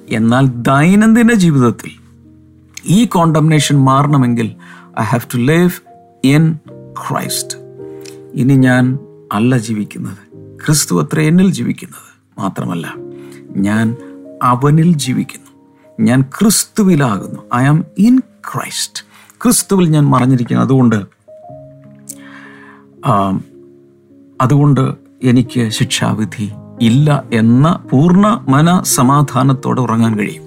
എന്നാൽ 0.10 0.48
ദൈനംദിന 0.48 1.34
ജീവിതത്തിൽ 1.34 1.92
ഈ 2.86 3.06
കോണ്ടംനേഷൻ 3.06 3.78
മാറണമെങ്കിൽ 3.78 4.46
I 5.00 5.04
have 5.04 5.34
to 5.34 5.38
live 5.38 5.70
in 6.24 6.60
Christ 7.08 7.58
ഇനി 8.34 8.54
ഞാൻ 8.54 9.00
അല്ല 9.32 9.58
ജീവിക്കുന്നത്. 9.58 10.18
ക്രിസ്തു 10.66 11.02
അത്ര 11.02 11.20
എന്നിൽ 11.20 11.52
ജീവിക്കുന്നത് 11.52 12.40
മാത്രമല്ല 12.40 12.96
ഞാൻ 13.56 13.96
അവനിൽ 14.44 14.98
ജീവിക്കുന്നു. 14.98 15.52
ഞാൻ 16.00 16.22
ക്രിസ്തുവിലാകുന്നു. 16.22 17.40
ഐ 17.56 17.64
ആം 17.64 17.86
ഇൻ 17.98 18.20
ക്രൈസ്റ്റ് 18.54 19.04
ക്രിസ്തുവിൽ 19.44 19.90
ഞാൻ 19.90 20.06
മറഞ്ഞിരിക്കുന്നു. 20.06 20.64
അതുകൊണ്ട് 20.64 21.17
അതുകൊണ്ട് 24.42 24.94
എനിക്ക് 25.24 25.70
ശിക്ഷാവിധി 25.70 26.52
ഇല്ല 26.82 27.24
എന്ന 27.34 27.80
പൂർണ 27.92 28.46
മന 28.50 28.82
സമാധാനത്തോടെ 28.82 29.82
ഉറങ്ങാൻ 29.82 30.20
കഴിയും. 30.20 30.44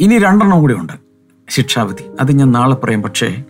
ഇനി 0.00 0.18
രണ്ടെണ്ണം 0.18 0.60
കൂടി 0.60 0.74
ഉണ്ട്. 0.74 0.92
ശിക്ഷാവിധി. 1.48 2.04
അത് 2.20 2.32
ഞാൻ 2.32 2.52
നാളെ 2.52 2.74
പറയാം. 2.74 3.02
പക്ഷേ 3.02 3.42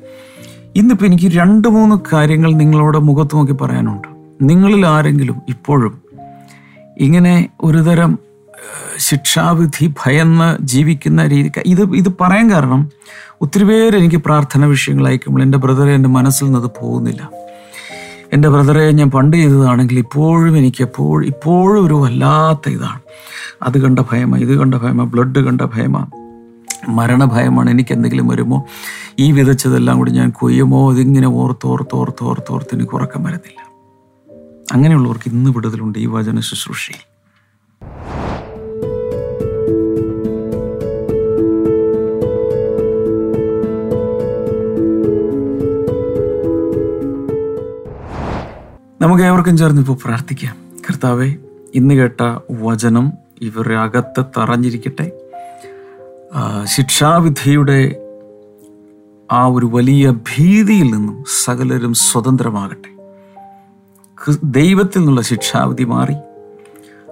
ഇന്നിപ്പോൾ 0.77 1.05
എനിക്ക് 1.05 1.37
രണ്ട് 1.37 1.69
മൂന്ന് 1.69 1.97
കാര്യങ്ങൾ 2.13 2.53
നിങ്ങളോട് 2.53 2.99
മുഖത്ത് 2.99 3.37
നോക്കി 3.37 3.53
പറയാനുണ്ട്. 3.53 4.09
നിങ്ങളിൽ 4.43 4.87
ആരെങ്കിലും 4.87 5.43
ഇപ്പോഴും 5.49 6.03
ഇങ്ങനെ 6.99 7.49
ഒരുതരം 7.61 8.19
ശിക്ഷാവിധി 8.97 9.87
ഭയന്ന് 9.87 10.59
ജീവിക്കുന്ന 10.61 11.27
രീതി 11.27 11.53
ഇത് 11.67 11.83
ഇത് 11.95 12.09
പറയാൻ 12.21 12.51
കാരണം 12.51 12.91
ഒത്തിരി 13.41 13.65
പേര് 13.65 13.97
എനിക്ക് 13.97 14.17
പ്രാർത്ഥന 14.17 14.65
വിഷയങ്ങൾ 14.65 15.09
അയക്കുമ്പോൾ 15.09 15.43
എന്റെ 15.43 15.59
ബ്രദറെ 15.59 15.93
എന്റെ 15.95 16.09
മനസ്സിൽ 16.09 16.45
നിന്ന് 16.45 16.69
പോകുന്നില്ല. 16.81 17.31
എന്റെ 18.33 18.49
ബ്രദറെ 18.49 18.91
ഞാൻ 18.91 19.11
പണ്ട് 19.11 19.37
ചെയ്തതാണെങ്കിൽ 19.37 19.99
ഇപ്പോഴും 19.99 20.59
എനിക്ക് 20.59 20.83
എപ്പോഴും 20.83 21.27
ഇപ്പോഴും 21.27 21.87
ഒരു 21.87 21.95
വല്ലാത്ത 21.95 22.69
ഇതാണ്. 22.69 23.01
അത് 23.63 23.79
കണ്ട 23.79 23.99
ഭയമ 23.99 24.37
ഇത് 24.37 24.59
കണ്ട 24.59 24.75
ഭയമ 24.75 25.05
ബ്ലഡ് 25.05 25.39
കണ്ട 25.39 25.61
ഭയമ 25.61 26.07
മരണഭയമാണ്. 26.89 27.71
എനിക്ക് 27.71 27.93
എന്തെങ്കിലും 27.93 28.29
വരുമോ? 28.29 28.67
ഈ 29.19 29.33
വിതച്ചതെല്ലാം 29.33 29.99
കൂടി 29.99 30.13
ഞാൻ 30.13 30.31
കൊയ്യുമോ? 30.31 30.93
ഇതിങ്ങനെ 30.93 31.29
ഓർത്ത് 31.29 31.67
ഓർത്ത് 31.67 31.97
ഓർത്ത് 31.97 32.25
ഓർത്ത് 32.25 32.53
ഓർത്ത് 32.53 32.75
എനിക്ക് 32.75 32.93
ഉറക്കം 32.93 33.25
വരുന്നില്ല. 33.25 33.69
അങ്ങനെയുള്ളവർക്ക് 34.73 35.29
ഇന്ന് 35.29 35.51
വിടുതലുണ്ട് 35.51 35.99
ഈ 35.99 36.07
വചന 36.07 36.41
ശുശ്രൂഷയിൽ. 36.41 37.08
നമുക്ക് 49.01 49.23
ഏവർക്കും 49.23 49.59
ചേർന്ന് 49.59 49.81
ഇപ്പോൾ 49.81 49.97
പ്രാർത്ഥിക്കാം. 50.05 50.57
കർത്താവെ 50.89 51.35
ഇന്ന് 51.75 51.95
കേട്ട 51.95 52.39
വചനം 52.51 53.13
ഇവരുടെ 53.43 53.75
അകത്ത് 53.75 54.25
തറഞ്ഞിരിക്കട്ടെ. 54.39 55.13
ശിക്ഷാവിധിയുടെ 56.65 57.97
ആ 59.33 59.47
ഒരു 59.47 59.67
വലിയ 59.67 60.11
ഭീതിയിൽ 60.11 60.91
നിന്നും 60.91 61.25
സകലരും 61.45 61.95
സ്വതന്ത്രമാകട്ടെ. 61.95 62.91
ദൈവത്തിൽ 64.45 64.99
നിന്നുള്ള 64.99 65.21
ശിക്ഷാവിധി 65.21 65.85
മാറി. 65.85 66.15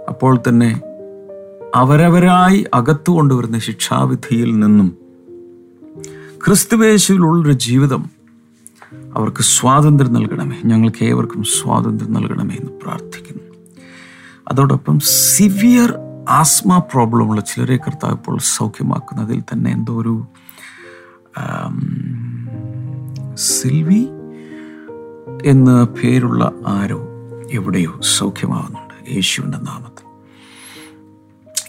അപ്പോൾ 0.09 0.39
തന്നെ 0.49 0.81
അവരവരായി 1.75 2.67
അകത്തു 2.75 3.11
കൊണ്ടുവരുന്ന 3.13 3.59
ശിക്ഷാവിധിയിൽ 3.59 4.59
നിന്നും 4.59 4.97
ക്രിസ്തുവേശുവിലുള്ളൊരു 6.47 7.53
ജീവിതം 7.53 8.16
അവർക്ക് 9.17 9.43
സ്വാതന്ത്ര്യം 9.43 10.13
നൽകണമേ. 10.13 10.57
ഞങ്ങൾക്ക് 10.65 11.05
ഏവർക്കും 11.05 11.43
സ്വാതന്ത്ര്യം 11.43 12.13
നൽകണമേ 12.13 12.55
എന്ന് 12.55 12.73
പ്രാർത്ഥിക്കുന്നു. 12.73 13.45
അതോടൊപ്പം 14.49 15.01
സിവിയർ 15.01 15.95
ആസ്മ 16.29 16.79
പ്രോബ്ലമുള്ള 16.79 17.41
ചിലരെ 17.41 17.77
കർത്താവ് 17.77 18.13
ഇപ്പോൾ 18.13 18.39
സൗഖ്യമാക്കുന്നതിൽ 18.39 19.41
തന്നെ 19.41 19.71
എന്തോ 19.73 20.01
ഒരു 20.01 20.27
സിൽവി 23.35 24.09
എന്ന 25.45 25.85
പേരുള്ള 25.85 26.53
ആരോ 26.67 27.01
എവിടെയോ 27.51 27.93
സൗഖ്യമാകുന്നുണ്ട് 28.19 29.15
യേശുവിന്റെ 29.15 29.59
നാമത്തിൽ. 29.59 30.07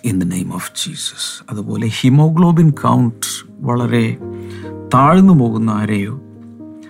In 0.04 0.20
the 0.20 0.24
name 0.24 0.54
of 0.54 0.72
Jesus 0.78 1.44
അതുപോലെ 1.52 1.88
ഹിമോഗ്ലോബിൻ 1.88 2.72
കൗണ്ട് 2.72 3.28
വളരെ 3.60 4.18
താഴ്ന്നു 4.94 5.34
പോകുന്ന 5.34 5.70
ആരെയോ 5.72 6.22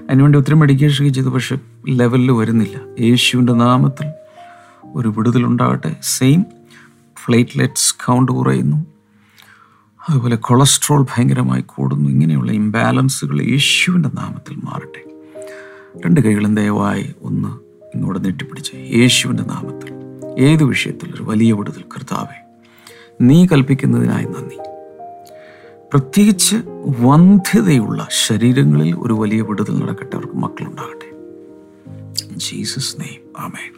അതിനുവേണ്ടി 0.10 0.40
ഒത്തിരി 0.40 0.56
മെഡിക്കേഷൻ 0.56 1.14
ചെയ്തു 1.14 1.28
പക്ഷെ 1.28 1.58
ലെവലിൽ 1.90 2.32
വരുന്നില്ല. 2.32 3.04
യേശുവിന്റെ 3.04 3.54
നാമത്തിൽ 3.54 4.08
ഒരു 4.96 5.14
വിടുതലുണ്ടാകട്ടെ 5.18 5.96
സെയിം 6.02 6.46
പ്ലേറ്റ്ലെറ്റ്സ് 7.26 7.96
കൗണ്ട് 8.06 8.32
കുറയുന്നു. 8.32 8.86
അതുപോലെ 10.10 10.36
കൊളസ്ട്രോൾ 10.36 11.04
ഭയങ്കരമായി 11.04 11.62
കൂടുന്നു. 11.62 12.10
ഇങ്ങനെയുള്ള 12.10 12.52
ഇംബാലൻസുകൾ 12.52 13.42
യേശുവിന്റെ 13.42 14.10
നാമത്തിൽ 14.14 14.56
മാറട്ടെ. 14.56 15.04
രണ്ട് 16.06 16.22
കൈകളും 16.22 16.56
ദയവായി 16.56 17.16
ഒന്ന് 17.22 17.48
ഇങ്ങോട്ട് 17.96 18.26
നെട്ടിപ്പിടിച്ച് 18.26 18.74
യേശുവിന്റെ 18.74 19.44
നാമത്തിൽ. 19.44 19.94
ഏത് 20.40 20.64
വിഷയത്തിൽ 20.64 21.14
ഒരു 21.16 21.24
വലിയ 21.24 21.52
വിടുതൽ 21.52 21.82
കർത്താവെ 21.82 22.48
നീ 23.22 23.46
കൽപ്പിക്കുന്നതിനായി 23.46 24.26
നന്ദി. 24.26 24.67
പ്രത്യേകിച്ച് 25.92 26.56
വന്ധ്യതയുള്ള 27.00 28.08
ശരീരങ്ങളിൽ 28.28 28.96
ഒരു 28.96 29.14
വലിയ 29.14 29.42
വിടുതൽ 29.42 29.80
നടക്കട്ടെ 29.80 30.16
അവർക്ക് 30.16 30.34
മക്കളുണ്ടാകട്ടെ. 30.34 31.10
ജീസസ് 32.38 33.02
നെയ്മ് 33.02 33.42
ആമേൻ. 33.42 33.74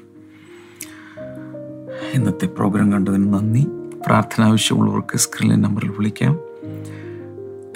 ഇന്നത്തെ 2.14 2.46
പ്രോഗ്രാം 2.46 2.92
കണ്ടതിന് 2.92 3.34
നന്ദി. 3.34 3.68
പ്രാർത്ഥന 4.08 4.44
ആവശ്യമുള്ളവർക്ക് 4.44 5.18
സ്ക്രീനിലെ 5.18 5.60
നമ്പറിൽ 5.60 5.90
വിളിക്കാം. 5.90 6.40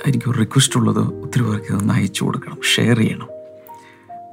എനിക്കൊരു 0.08 0.38
റിക്വസ്റ്റ് 0.38 0.80
ഉള്ളത് 0.80 1.00
ഒത്തിരി 1.00 1.44
പേർക്ക് 1.44 1.74
ഇതൊന്ന് 1.74 1.94
അയച്ചു 1.94 2.24
കൊടുക്കണം 2.24 2.58
ഷെയർ 2.76 2.98
ചെയ്യണം. 2.98 3.28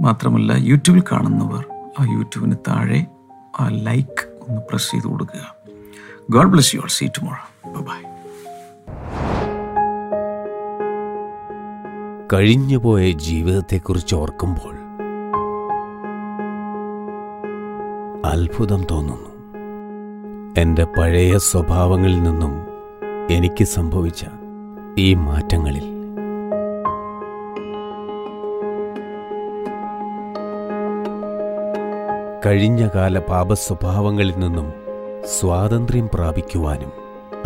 മാത്രമല്ല 0.00 0.52
യൂട്യൂബിൽ 0.56 1.02
കാണുന്നവർ 1.12 1.64
ആ 2.00 2.04
യൂട്യൂബിന് 2.12 2.56
താഴെ 2.68 3.06
ആ 3.60 3.68
ലൈക്ക് 3.68 4.26
ഒന്ന് 4.48 4.60
പ്രസ് 4.70 4.90
ചെയ്ത് 4.90 5.04
കൊടുക്കുക. 5.04 5.54
God 6.30 6.48
bless 6.48 6.74
you 6.74 6.80
all 6.80 6.88
see 6.88 7.06
tomorrow 7.06 7.80
bye 7.80 8.10
കഴിഞ്ഞുപോയ 12.32 13.10
ജീവിതത്തെക്കുറിച്ച് 13.10 14.14
ഓർക്കുമ്പോൾ 14.14 14.74
അത്ഭുതം 18.26 18.86
തോന്നുന്നു. 18.90 19.30
എന്റെ 20.60 20.84
പഴയ 20.84 21.38
സ്വഭാവങ്ങളിൽ 21.38 22.22
നിന്നും 22.22 22.66
എനിക്ക് 23.30 23.64
സംഭവിച്ച 23.64 24.24
ഈ 24.98 25.14
മാറ്റങ്ങളിൽ. 25.14 25.86
കഴിഞ്ഞകാല 32.46 33.18
പാപസ്വഭാവങ്ങളിൽ 33.18 34.34
നിന്നും 34.36 34.72
സ്വാതന്ത്ര്യം 35.26 36.10
പ്രാപിക്കുവാനും 36.14 36.92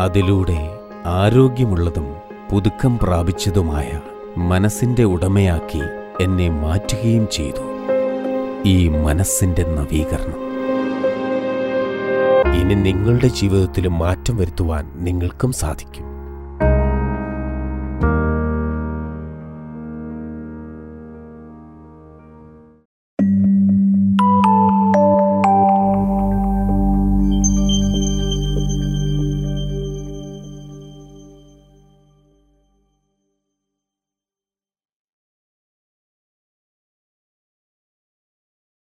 അതിലൂടെ 0.01 0.71
ആരോഗ്യമുള്ളതും 1.07 2.15
പുതുക്കം 2.53 2.99
പ്രാപിച്ചതുമായ 2.99 4.01
മനസ്സിന്റെ 4.37 5.05
ഉടമയാക്കി 5.05 5.81
എന്നെ 6.23 6.49
മാറ്റുകയും 6.49 7.29
ചെയ്തു. 7.33 7.63
ഈ 8.67 8.89
മനസ്സിന്റെ 8.89 9.63
നവീകരണം. 9.63 10.45
ഇനി 12.61 12.75
നിങ്ങളുടെ 12.75 13.29
ജീവിതത്തിലും 13.29 13.99
മാറ്റം 13.99 14.37
വരുത്തുവാൻ 14.37 14.93
നിങ്ങൾക്കും 14.95 15.53
സാധിക്കും. 15.53 16.14